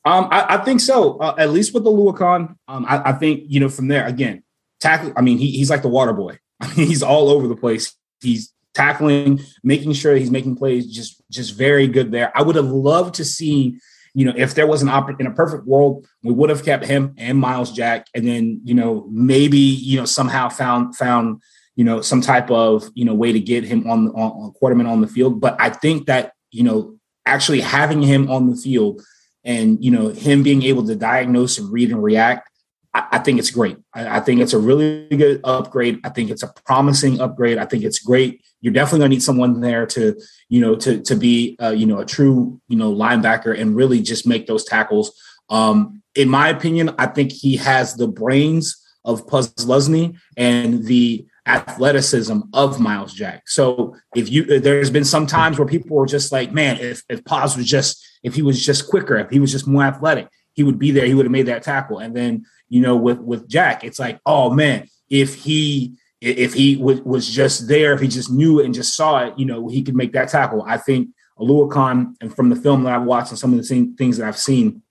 [0.06, 1.18] Um, I, I think so.
[1.18, 2.56] Uh, at least with the Oluokun.
[2.68, 4.44] Um, I, I think you know from there again
[4.80, 5.14] tackle.
[5.16, 6.38] I mean, he, he's like the water boy.
[6.60, 7.96] I mean, he's all over the place.
[8.22, 12.32] He's tackling, making sure he's making plays, just just very good there.
[12.38, 13.80] I would have loved to see,
[14.14, 16.86] you know, if there was an op- in a perfect world, we would have kept
[16.86, 21.42] him and Myles Jack, and then you know maybe you know somehow found found
[21.76, 24.88] you know some type of you know way to get him on on, on Quarterman
[24.88, 25.42] on the field.
[25.42, 29.02] But I think that you know actually having him on the field
[29.44, 32.50] and you know him being able to diagnose and read and react
[32.94, 33.78] I, I think it's great.
[33.94, 36.00] I, I, think it's a really good upgrade.
[36.04, 37.58] I think it's a promising upgrade.
[37.58, 38.44] I think it's great.
[38.62, 41.86] You're definitely going to need someone there to, you know, to to be, uh, you
[41.86, 45.12] know, a true, you know, linebacker and really just make those tackles.
[45.50, 52.40] Um, in my opinion, I think he has the brains of Posluszny and the athleticism
[52.54, 53.50] of Myles Jack.
[53.50, 57.26] So if you there's been some times where people were just like, man, if if
[57.26, 60.64] Paz was just if he was just quicker, if he was just more athletic, he
[60.64, 61.06] would be there.
[61.06, 62.00] He would have made that tackle.
[62.00, 66.74] And then you know, with with Jack, it's like, oh man, if he if he
[66.74, 69.68] w- was just there, if he just knew it and just saw it, you know,
[69.68, 70.64] he could make that tackle.
[70.66, 73.96] I think Oluokun, and from the film that I've watched and some of the same
[73.96, 74.82] things that I've seen,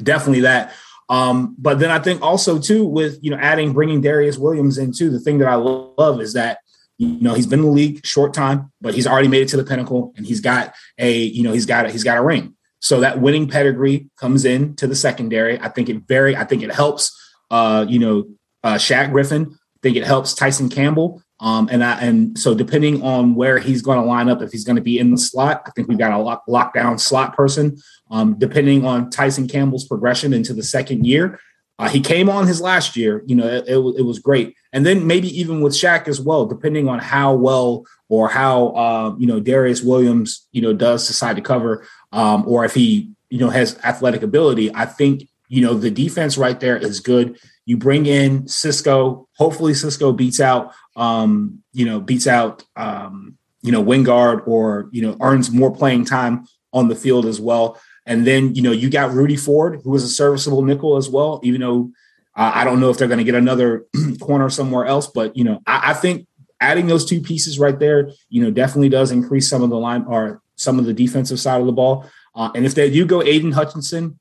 [0.00, 0.72] definitely that.
[1.08, 5.10] Um, but then I think also too with you know adding bringing Darious Williams into
[5.10, 6.58] the thing that I love is that
[6.96, 9.56] you know he's been in the league short time, but he's already made it to
[9.56, 12.54] the pinnacle and he's got a you know he's got a, he's got a ring.
[12.80, 15.60] So that winning pedigree comes in to the secondary.
[15.60, 17.16] I think it very, I think it helps,
[17.50, 18.24] uh, you know,
[18.64, 19.46] uh, Shaq Griffin.
[19.52, 21.22] I think it helps Tyson Campbell.
[21.40, 24.64] Um, and I, and so depending on where he's going to line up, if he's
[24.64, 27.78] going to be in the slot, I think we've got a lock, lockdown slot person.
[28.10, 31.38] Um, depending on Tyson Campbell's progression into the second year,
[31.80, 33.22] uh, he came on his last year.
[33.26, 34.54] You know, it, it, it, was great.
[34.70, 39.14] And then maybe even with Shaq as well, depending on how well or how uh,
[39.18, 43.38] you know Darious Williams, you know, does decide to cover, um, or if he you
[43.38, 44.74] know has athletic ability.
[44.74, 47.38] I think you know the defense right there is good.
[47.64, 49.28] You bring in Cisco.
[49.36, 55.02] Hopefully, Cisco beats out um, you know beats out um, you know Wingard or you
[55.02, 57.80] know earns more playing time on the field as well.
[58.06, 61.40] And then you know you got Rudy Ford, who is a serviceable nickel as well.
[61.42, 61.90] Even though
[62.36, 63.86] uh, I don't know if they're going to get another
[64.20, 66.26] corner somewhere else, but you know I, I think
[66.60, 70.04] adding those two pieces right there, you know, definitely does increase some of the line
[70.06, 72.06] or some of the defensive side of the ball.
[72.34, 74.18] Uh, and if they do go Aidan Hutchinson,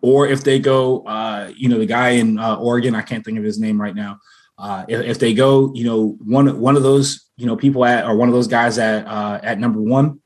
[0.00, 3.38] or if they go, uh, you know, the guy in uh, Oregon, I can't think
[3.38, 4.18] of his name right now.
[4.58, 8.04] Uh, if, if, they go, you know, one one of those, you know, people at
[8.04, 10.20] or one of those guys at uh, at number one.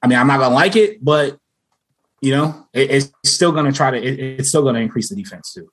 [0.00, 1.38] I mean, I'm not gonna like it, but
[2.20, 3.96] you know, it, it's still gonna try to.
[3.96, 5.68] It, it's still gonna increase the defense too.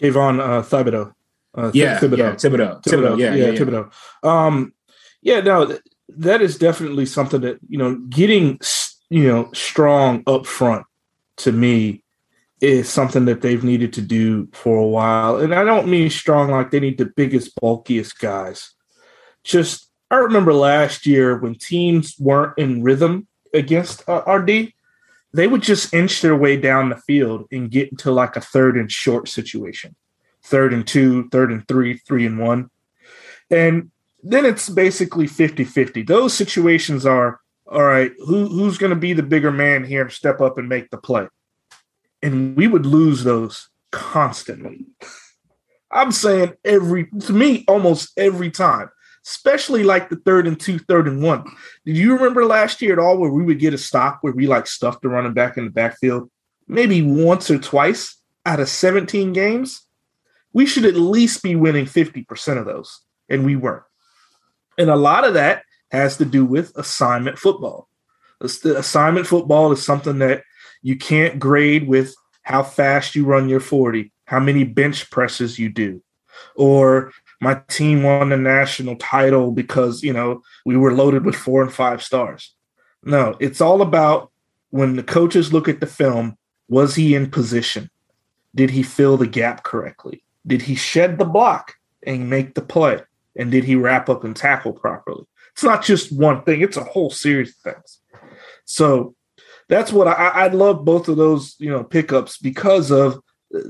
[0.00, 1.12] Kayvon uh, Thibodeaux.
[1.54, 2.18] Uh, yeah, Thibodeaux.
[2.18, 2.82] yeah, Thibodeaux.
[2.82, 2.82] Thibodeaux.
[2.82, 3.18] Thibodeaux.
[3.18, 3.92] Yeah, yeah, yeah, Thibodeaux.
[4.26, 4.74] Um,
[5.22, 5.76] yeah, no,
[6.18, 8.60] that is definitely something that you know, getting
[9.10, 10.86] you know strong up front
[11.38, 12.02] to me
[12.60, 15.36] is something that they've needed to do for a while.
[15.36, 18.72] And I don't mean strong like they need the biggest, bulkiest guys.
[19.42, 24.72] Just I remember last year when teams weren't in rhythm against uh, RD,
[25.34, 28.76] they would just inch their way down the field and get into like a third
[28.76, 29.96] and short situation,
[30.44, 32.70] third and two, third and three, three and one.
[33.50, 33.90] And
[34.22, 36.02] then it's basically 50 50.
[36.02, 37.40] Those situations are
[37.72, 40.68] all right, who, who's going to be the bigger man here and step up and
[40.68, 41.26] make the play?
[42.22, 44.86] And we would lose those constantly.
[45.90, 48.90] I'm saying every, to me, almost every time,
[49.26, 51.44] especially like the third and two, third and one.
[51.86, 54.46] Did you remember last year at all where we would get a stop where we
[54.46, 56.30] like stuffed the running back in the backfield?
[56.68, 59.86] Maybe once or twice out of 17 games.
[60.52, 63.00] We should at least be winning 50% of those.
[63.28, 63.84] And we weren't.
[64.78, 67.88] And a lot of that has to do with assignment football.
[68.40, 70.42] Assignment football is something that
[70.82, 75.68] you can't grade with how fast you run your 40, how many bench presses you
[75.68, 76.02] do,
[76.56, 81.62] or my team won the national title because, you know, we were loaded with four
[81.62, 82.54] and five stars.
[83.04, 84.32] No, it's all about
[84.70, 86.36] when the coaches look at the film,
[86.68, 87.90] was he in position?
[88.54, 90.24] Did he fill the gap correctly?
[90.46, 93.02] Did he shed the block and make the play?
[93.36, 95.24] And did he wrap up and tackle properly?
[95.52, 97.98] It's not just one thing; it's a whole series of things.
[98.64, 99.14] So
[99.68, 103.20] that's what I, I love both of those you know pickups because of
[103.54, 103.60] uh,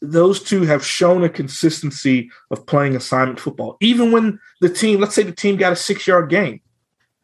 [0.00, 3.76] those two have shown a consistency of playing assignment football.
[3.80, 6.60] Even when the team, let's say the team got a six yard gain.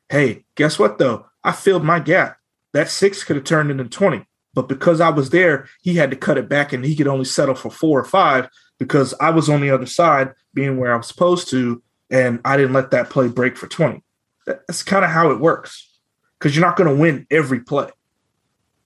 [0.08, 1.26] Hey, guess what though?
[1.44, 2.38] I filled my gap.
[2.72, 4.26] That six could have turned into 20.
[4.54, 7.26] But because I was there, he had to cut it back and he could only
[7.26, 8.48] settle for four or five
[8.78, 12.56] because I was on the other side, being where I was supposed to, and I
[12.56, 14.02] didn't let that play break for 20.
[14.46, 15.98] That's kind of how it works
[16.38, 17.88] because you're not going to win every play.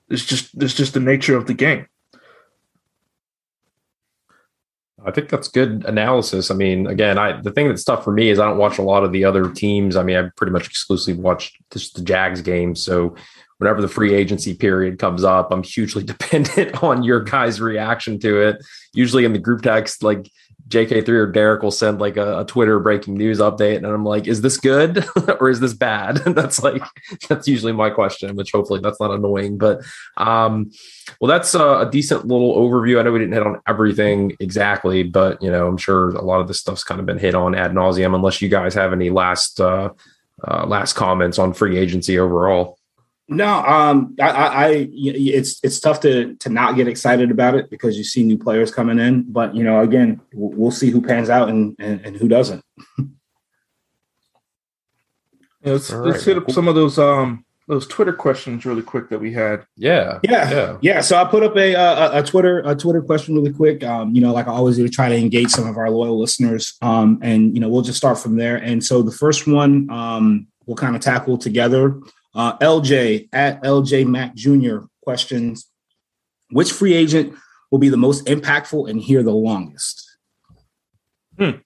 [0.09, 1.87] It's just it's just the nature of the game.
[5.05, 6.51] I think that's good analysis.
[6.51, 8.83] I mean, again, I the thing that's tough for me is I don't watch a
[8.83, 9.97] lot of the other teams.
[9.97, 12.83] I mean, I pretty much exclusively watch just the Jags games.
[12.83, 13.15] So
[13.61, 18.41] whenever the free agency period comes up, I'm hugely dependent on your guys' reaction to
[18.41, 18.57] it.
[18.95, 20.31] Usually in the group text, like
[20.69, 24.29] JK3 or Derek will send like a, a, Twitter breaking news update, and I'm like,
[24.29, 25.05] is this good
[25.41, 26.25] or is this bad?
[26.25, 26.83] And that's like
[27.29, 29.59] that's usually my question, which hopefully that's not annoying.
[29.59, 29.83] But
[30.17, 30.71] um,
[31.21, 32.99] well, that's a, a, decent little overview.
[32.99, 36.41] I know we didn't hit on everything exactly, but you know, I'm sure a lot
[36.41, 38.15] of this stuff's kind of been hit on ad nauseum.
[38.15, 39.91] Unless you guys have any last uh,
[40.47, 42.79] uh, last comments on free agency overall.
[43.31, 47.71] No, um, I, I, I, it's it's tough to to not get excited about it
[47.71, 49.31] because you see new players coming in.
[49.31, 52.65] But you know, again, we'll see who pans out and and, and who doesn't.
[52.99, 53.05] yeah,
[55.63, 56.09] let's, right.
[56.09, 59.65] let's hit up some of those um those Twitter questions really quick that we had.
[59.77, 60.79] Yeah, yeah, yeah.
[60.83, 61.01] yeah.
[61.01, 63.85] So I put up a, a, a Twitter a Twitter question really quick.
[63.85, 66.19] Um, you know, like I always do, to try to engage some of our loyal
[66.19, 66.77] listeners.
[66.83, 68.57] Um, and you know, we'll just start from there.
[68.57, 71.97] And so the first one, um, we'll kind of tackle together.
[72.35, 74.87] Uh, LJ at LJ Mac Jr.
[75.03, 75.67] questions
[76.51, 77.35] Which free agent
[77.71, 80.17] will be the most impactful and here the longest?
[81.39, 81.59] Hmm.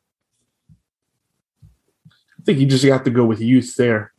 [2.09, 4.13] I think you just have to go with youth there.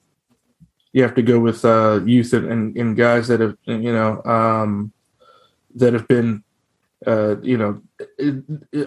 [0.93, 4.23] You have to go with uh, youth and, and, and, guys that have, you know,
[4.23, 4.93] um,
[5.75, 6.43] that have been
[7.05, 7.81] uh, you know,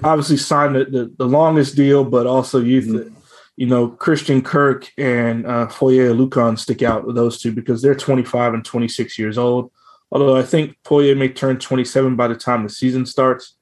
[0.03, 2.87] obviously signed the, the, the, longest deal, but also youth.
[2.87, 3.15] Mm-hmm.
[3.59, 7.95] You know, Christian Kirk and uh, Foye Oluokun stick out with those two because they're
[7.97, 9.73] 25 and 26 years old.
[10.13, 13.57] Although I think Foye may turn 27 by the time the season starts.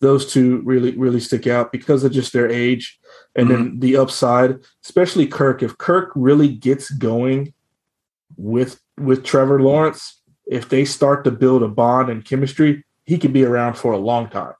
[0.00, 2.98] Those two really, really stick out because of just their age
[3.34, 3.62] and mm-hmm.
[3.62, 5.62] then the upside, especially Kirk.
[5.62, 7.52] If Kirk really gets going
[8.38, 13.32] with with Trevor Lawrence, if they start to build a bond and chemistry, he could
[13.32, 14.54] be around for a long time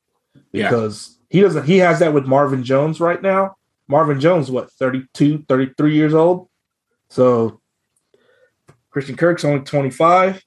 [0.52, 1.36] because yeah.
[1.36, 3.56] he doesn't he has that with Marvin Jones right now.
[3.88, 6.48] Marvin Jones what 32, 33 years old.
[7.10, 7.60] So
[8.90, 10.42] Christian Kirk's only 25.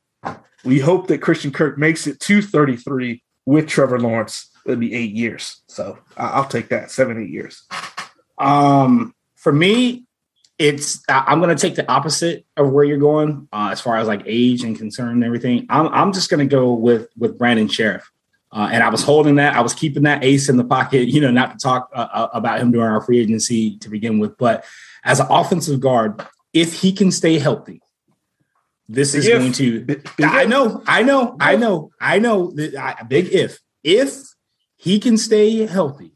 [0.66, 4.50] We hope that Christian Kirk makes it to 33 with Trevor Lawrence.
[4.66, 5.62] It'll be 8 years.
[5.68, 6.92] So I'll take that.
[6.92, 7.66] 7 8 years.
[8.38, 10.06] Um for me
[10.60, 14.08] it's I'm going to take the opposite of where you're going uh, as far as
[14.08, 15.66] like age and concern and everything.
[15.70, 18.04] I'm I'm just going to go with with Brandon Scherff.
[18.52, 19.56] Uh, and I was holding that.
[19.56, 22.30] I was keeping that ace in the pocket, you know, not to talk uh, uh
[22.34, 24.38] about him during our free agency to begin with.
[24.38, 24.66] But
[25.04, 27.82] as an offensive guard, if he can stay healthy,
[28.88, 29.86] this is if, going to.
[29.86, 32.52] Big I know, I know, I know, I know.
[32.52, 33.60] That, big if.
[33.84, 34.16] If
[34.76, 36.14] he can stay healthy,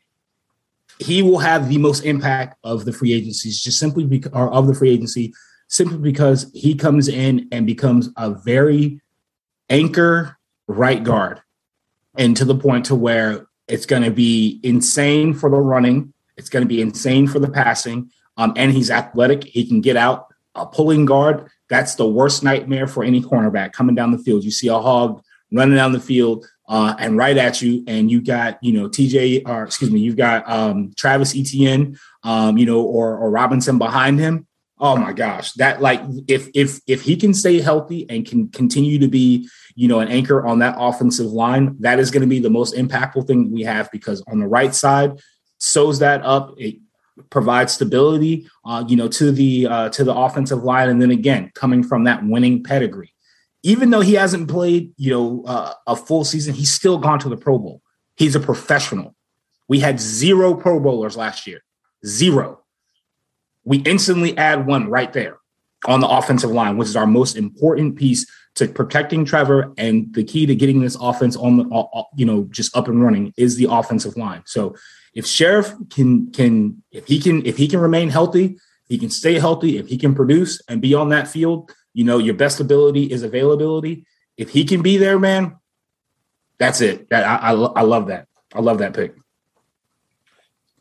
[1.00, 4.68] he will have the most impact of the free agencies, just simply because or of
[4.68, 5.34] the free agency,
[5.68, 9.02] simply because he comes in and becomes a very
[9.70, 11.42] anchor right guard,
[12.16, 16.50] and to the point to where it's going to be insane for the running, it's
[16.50, 19.44] going to be insane for the passing, um, and he's athletic.
[19.44, 20.28] He can get out.
[20.56, 24.44] A pulling guard, that's the worst nightmare for any cornerback coming down the field.
[24.44, 28.22] You see a hog running down the field uh, and right at you, and you
[28.22, 32.82] got you know TJ or excuse me, you've got um, Travis Etienne, um, you know,
[32.82, 34.48] or or Robinson behind him.
[34.84, 39.00] Oh my gosh, that like if if if he can stay healthy and can continue
[39.00, 42.40] to be you know an anchor on that offensive line, that is going to be
[42.40, 45.14] the most impactful thing we have because on the right side
[45.58, 46.54] sews that up.
[46.58, 46.76] It
[47.30, 51.52] provides stability, uh, you know, to the uh, to the offensive line, and then again
[51.56, 53.14] coming from that winning pedigree
[53.64, 57.30] even though he hasn't played, you know, uh, a full season, he's still gone to
[57.30, 57.82] the Pro Bowl.
[58.16, 59.16] He's a professional.
[59.70, 61.64] We had zero Pro Bowlers last year,
[62.06, 62.63] zero.
[63.64, 65.38] We instantly add one right there
[65.86, 69.74] on the offensive line, which is our most important piece to protecting Trevor.
[69.78, 72.88] And the key to getting this offense on the, uh, uh, you know, just up
[72.88, 74.44] and running is the offensive line.
[74.46, 74.76] So
[75.14, 78.58] if Scherff can can if he can if he can remain healthy,
[78.88, 82.18] he can stay healthy, if he can produce and be on that field, you know,
[82.18, 84.06] your best ability is availability.
[84.38, 85.56] If he can be there, man,
[86.58, 87.10] that's it.
[87.10, 88.28] That I, I, I love that.
[88.54, 89.16] I love that pick.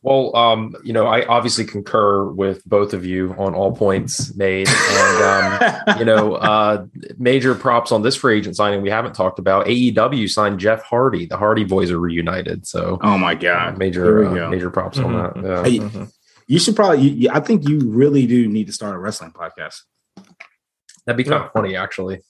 [0.03, 4.69] Well, um, you know, I obviously concur with both of you on all points made,
[4.69, 6.87] and um, you know, uh,
[7.19, 9.67] major props on this free agent signing we haven't talked about.
[9.67, 11.27] AEW signed Jeff Hardy.
[11.27, 12.67] The Hardy Boys are reunited.
[12.67, 15.15] So, oh my god, major uh, major props mm-hmm.
[15.15, 15.49] on that.
[15.49, 15.63] Yeah.
[15.63, 16.05] Hey, mm-hmm.
[16.49, 17.09] You should probably.
[17.09, 19.83] You, I think you really do need to start a wrestling podcast.
[21.07, 22.21] That'd be kind of funny, actually.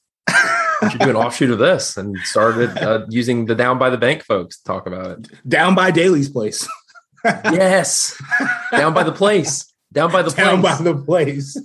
[0.82, 3.98] you should do an offshoot of this and started uh, using the Down by the
[3.98, 5.48] Bank folks to talk about it.
[5.48, 6.68] Down by Daily's place.
[7.24, 8.20] yes,
[8.70, 9.68] down by the place.
[9.92, 10.78] Down by the down place.
[10.78, 11.60] by the place.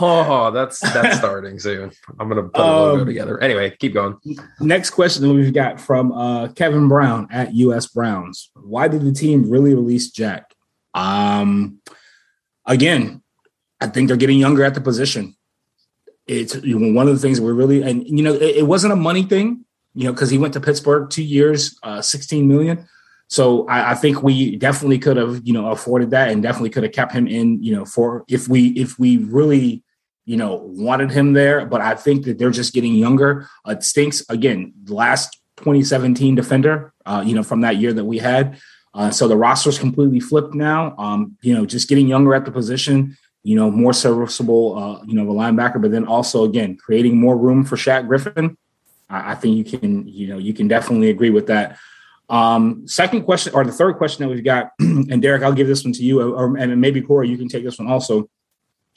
[0.00, 1.90] oh, that's that's starting soon.
[2.18, 3.38] I'm gonna put a logo um, together.
[3.40, 4.16] Anyway, keep going.
[4.60, 8.50] Next question we've got from uh, Kevin Brown at US Browns.
[8.54, 10.54] Why did the team really release Jack?
[10.94, 11.80] Um,
[12.64, 13.22] again,
[13.80, 15.36] I think they're getting younger at the position
[16.30, 19.24] it's one of the things we're really and you know it, it wasn't a money
[19.24, 19.64] thing
[19.94, 22.86] you know because he went to pittsburgh two years uh 16 million
[23.30, 26.82] so I, I, think we definitely could have you know afforded that and definitely could
[26.82, 29.82] have kept him in you know for if we if we really
[30.26, 33.82] you know wanted him there but i think that they're just getting younger uh, it
[33.82, 38.58] stinks again the last 2017 defender uh, you know from that year that we had
[38.92, 42.52] uh, so the roster's completely flipped now um, you know just getting younger at the
[42.52, 47.18] position you know, more serviceable, uh, you know, a linebacker, but then also again creating
[47.18, 48.56] more room for Shaq Griffin.
[49.08, 51.78] I, I think you can, you know, you can definitely agree with that.
[52.30, 55.84] Um, second question, or the third question that we've got, and Derek, I'll give this
[55.84, 58.30] one to you, or, and maybe Corey, you can take this one also.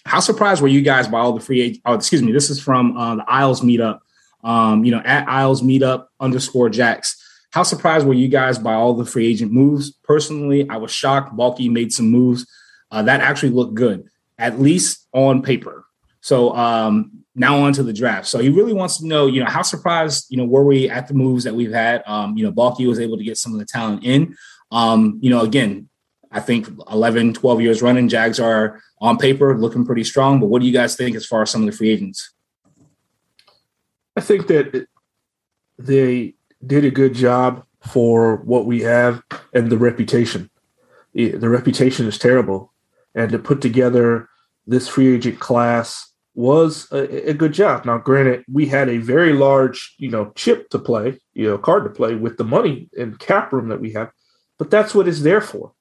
[0.06, 1.82] How surprised were you guys by all the free?
[1.86, 4.00] Oh, excuse me, this is from uh, the Isles meetup.
[4.44, 7.20] Um, you know, at Isles meetup underscore Jacks.
[7.52, 9.92] How surprised were you guys by all the free agent moves?
[10.04, 11.36] Personally, I was shocked.
[11.36, 12.46] Baalke made some moves
[12.92, 15.86] uh, that actually looked good at least on paper.
[16.22, 18.28] So um, now on to the draft.
[18.28, 21.08] So he really wants to know, you know, how surprised, you know, were we at
[21.08, 22.04] the moves that we've had?
[22.06, 24.36] Um, you know, Baalke was able to get some of the talent in.
[24.72, 25.90] Um, you know, again,
[26.32, 30.40] I think 11, 12 years running, Jags are on paper looking pretty strong.
[30.40, 32.34] But what do you guys think as far as some of the free agents?
[34.16, 34.88] I think that
[35.78, 39.24] they did a good job for what we have
[39.54, 40.50] and the reputation.
[41.14, 42.74] The reputation is terrible.
[43.16, 44.30] And to put together
[44.66, 47.86] this free agent class was a, a, good job.
[47.86, 51.84] Now, granted, we had a very large, you know, chip to play, you know, card
[51.84, 54.10] to play with the money and cap room that we have,
[54.58, 55.74] but that's what it's there for.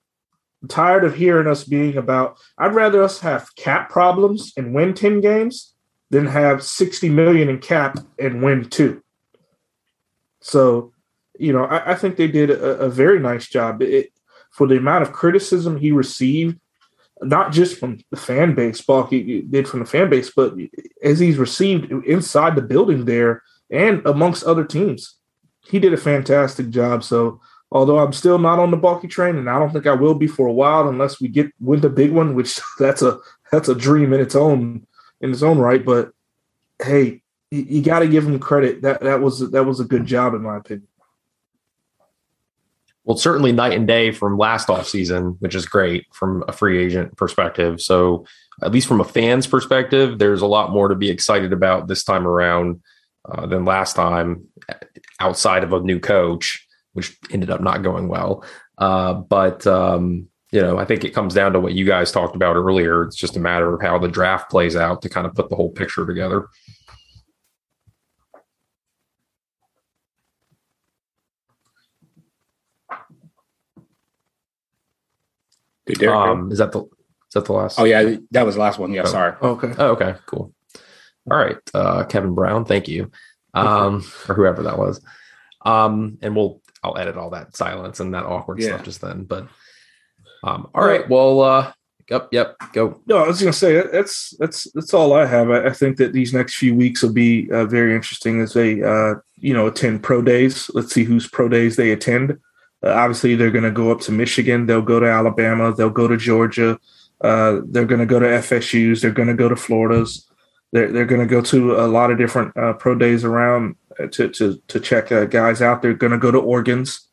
[0.60, 2.38] I'm tired of hearing us being about.
[2.58, 5.74] I'd rather us have cap problems and win ten games
[6.10, 9.02] than have sixty million in cap and win two.
[10.40, 10.92] So,
[11.38, 13.82] you know, I, I think they did a, a very nice job.
[13.82, 14.12] It,
[14.52, 16.60] for the amount of criticism he received
[17.22, 20.54] not just from the fan base, Baalke did from the fan base, but
[21.02, 25.16] as he's received inside the building there and amongst other teams.
[25.66, 27.04] He did a fantastic job.
[27.04, 30.14] So although I'm still not on the Baalke train, and I don't think I will
[30.14, 33.18] be for a while unless we get win the big one, which that's a
[33.50, 34.86] that's a dream in its own
[35.20, 35.84] in its own right.
[35.84, 36.12] But
[36.82, 38.82] hey, you, you got to give him credit.
[38.82, 40.88] That that was that was a good job in my opinion.
[43.04, 46.82] Well, certainly night and day from last off season, which is great from a free
[46.82, 47.80] agent perspective.
[47.80, 48.24] So,
[48.62, 52.04] at least from a fan's perspective, there's a lot more to be excited about this
[52.04, 52.80] time around
[53.28, 54.44] uh, than last time,
[55.18, 58.44] outside of a new coach, which ended up not going well.
[58.78, 62.36] Uh, but um, you know, I think it comes down to what you guys talked
[62.36, 63.04] about earlier.
[63.04, 65.56] It's just a matter of how the draft plays out to kind of put the
[65.56, 66.46] whole picture together.
[76.08, 77.80] Um, is that the is that the last?
[77.80, 78.92] Oh yeah, that was the last one.
[78.92, 79.06] Yeah, oh.
[79.06, 79.34] sorry.
[79.40, 79.72] Okay.
[79.78, 80.14] Oh, okay.
[80.26, 80.52] Cool.
[81.30, 82.64] All right, uh, Kevin Brown.
[82.64, 83.10] Thank you,
[83.54, 85.00] um, or whoever that was.
[85.64, 88.68] Um, and we'll I'll edit all that silence and that awkward yeah.
[88.68, 89.24] stuff just then.
[89.24, 89.48] But
[90.42, 91.08] um, all right.
[91.08, 91.72] Well, uh,
[92.10, 92.56] yep, yep.
[92.72, 93.00] Go.
[93.06, 95.50] No, I was gonna say that's that's that's all I have.
[95.50, 98.82] I, I think that these next few weeks will be uh, very interesting as they
[98.82, 100.70] uh, you know attend pro days.
[100.74, 102.38] Let's see whose pro days they attend.
[102.84, 104.66] Uh, obviously, they're going to go up to Michigan.
[104.66, 105.74] They'll go to Alabama.
[105.74, 106.78] They'll go to Georgia.
[107.20, 109.00] Uh, they're going to go to FSU's.
[109.00, 110.28] They're going to go to Florida's.
[110.72, 114.06] They're, they're going to go to a lot of different uh, pro days around uh,
[114.08, 115.82] to to to check uh, guys out.
[115.82, 117.08] They're going to go to Oregon's.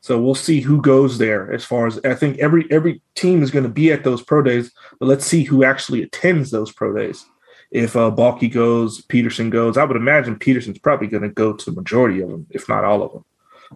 [0.00, 1.50] So we'll see who goes there.
[1.50, 4.42] As far as I think, every every team is going to be at those pro
[4.42, 4.70] days,
[5.00, 7.24] but let's see who actually attends those pro days.
[7.70, 11.64] If uh, Baalke goes, Pederson goes, I would imagine Pederson's probably going to go to
[11.64, 13.24] the majority of them, if not all of them.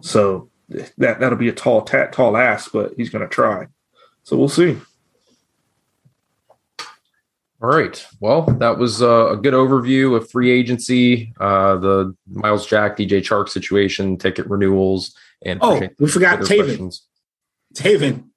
[0.01, 3.67] So that that'll be a tall tat, tall ask, but he's going to try.
[4.23, 4.77] So we'll see.
[7.61, 8.05] All right.
[8.21, 13.19] Well, that was uh, a good overview of free agency, uh, the Myles Jack, DJ
[13.19, 16.97] Chark situation, ticket renewals, and oh, we forgot Taven.
[17.73, 18.29] Taven.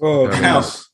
[0.00, 0.86] Oh, jeez.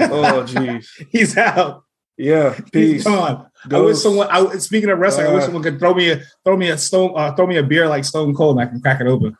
[0.00, 0.86] oh, jeez.
[1.10, 1.84] He's out.
[2.16, 2.92] Yeah, peace.
[2.92, 3.47] He's gone.
[3.70, 4.28] I wish someone.
[4.30, 6.70] I, speaking of wrestling, uh, I wish uh, someone could throw me a throw me
[6.70, 9.06] a stone uh, throw me a beer like Stone Cold and I can crack it
[9.06, 9.36] open.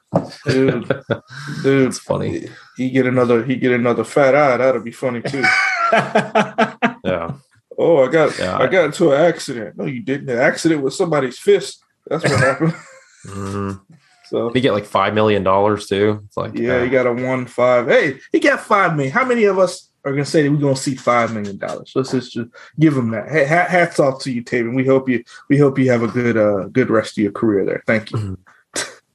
[0.47, 0.89] Dude,
[1.63, 2.49] dude, it's funny.
[2.77, 4.57] He get another he get another fat eye.
[4.57, 5.43] That'll be funny too.
[5.93, 7.33] yeah.
[7.79, 9.77] Oh, I got yeah, I, I got into an accident.
[9.77, 10.29] No, you didn't.
[10.29, 11.83] An accident with somebody's fist.
[12.09, 12.73] That's what happened.
[13.27, 13.95] mm-hmm.
[14.27, 16.23] So he get like five million dollars too.
[16.27, 17.87] It's like yeah, uh, he got a one five.
[17.87, 19.13] Hey, he got five million.
[19.13, 21.59] How many of us are going to say that we're going to see five million
[21.59, 21.93] dollars.
[21.95, 23.29] Let's just, just give them that.
[23.29, 24.75] hats off to you, Taven.
[24.75, 27.65] We hope you we hope you have a good uh good rest of your career
[27.65, 27.83] there.
[27.87, 28.19] Thank you.
[28.19, 28.35] Mm-hmm.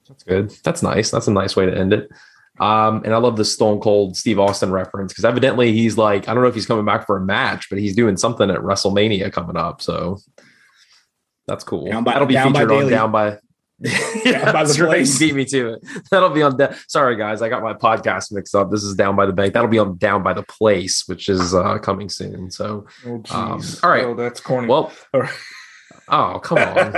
[0.08, 0.50] That's good.
[0.64, 1.12] That's nice.
[1.12, 2.10] That's a nice way to end it.
[2.60, 6.34] Um, and I love the Stone Cold Steve Austin reference because evidently he's like I
[6.34, 9.34] don't know if he's coming back for a match, but he's doing something at WrestleMania
[9.34, 9.82] coming up.
[9.82, 10.20] So
[11.48, 11.90] that's cool.
[12.04, 13.40] By, That'll be featured on Down by
[14.24, 15.06] yeah, that's right.
[15.06, 15.84] You beat me to it.
[16.10, 16.56] That'll be on.
[16.56, 18.72] Da- Sorry, guys, I got my podcast mixed up.
[18.72, 19.54] This is down by the bank.
[19.54, 22.50] That'll be on down by the place, which is uh, coming soon.
[22.50, 24.06] So, oh, um, all right.
[24.06, 24.68] Oh, that's corny.
[24.68, 25.34] Well, all right.
[26.10, 26.96] Oh, come on.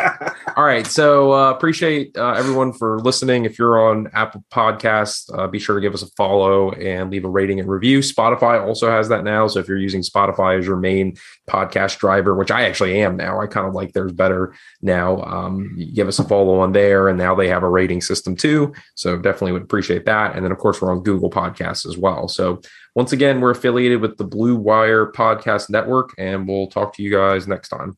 [0.55, 0.85] All right.
[0.87, 3.45] So uh, appreciate uh, everyone for listening.
[3.45, 7.23] If you're on Apple Podcasts, uh, be sure to give us a follow and leave
[7.23, 7.99] a rating and review.
[7.99, 9.47] Spotify also has that now.
[9.47, 13.39] So if you're using Spotify as your main podcast driver, which I actually am now,
[13.39, 15.21] I kind of like theirs better now.
[15.21, 17.07] Um, give us a follow on there.
[17.07, 18.73] And now they have a rating system too.
[18.95, 20.35] So definitely would appreciate that.
[20.35, 22.27] And then, of course, we're on Google Podcasts as well.
[22.27, 22.59] So
[22.95, 27.11] once again, we're affiliated with the Blue Wire Podcast Network, and we'll talk to you
[27.11, 27.97] guys next time.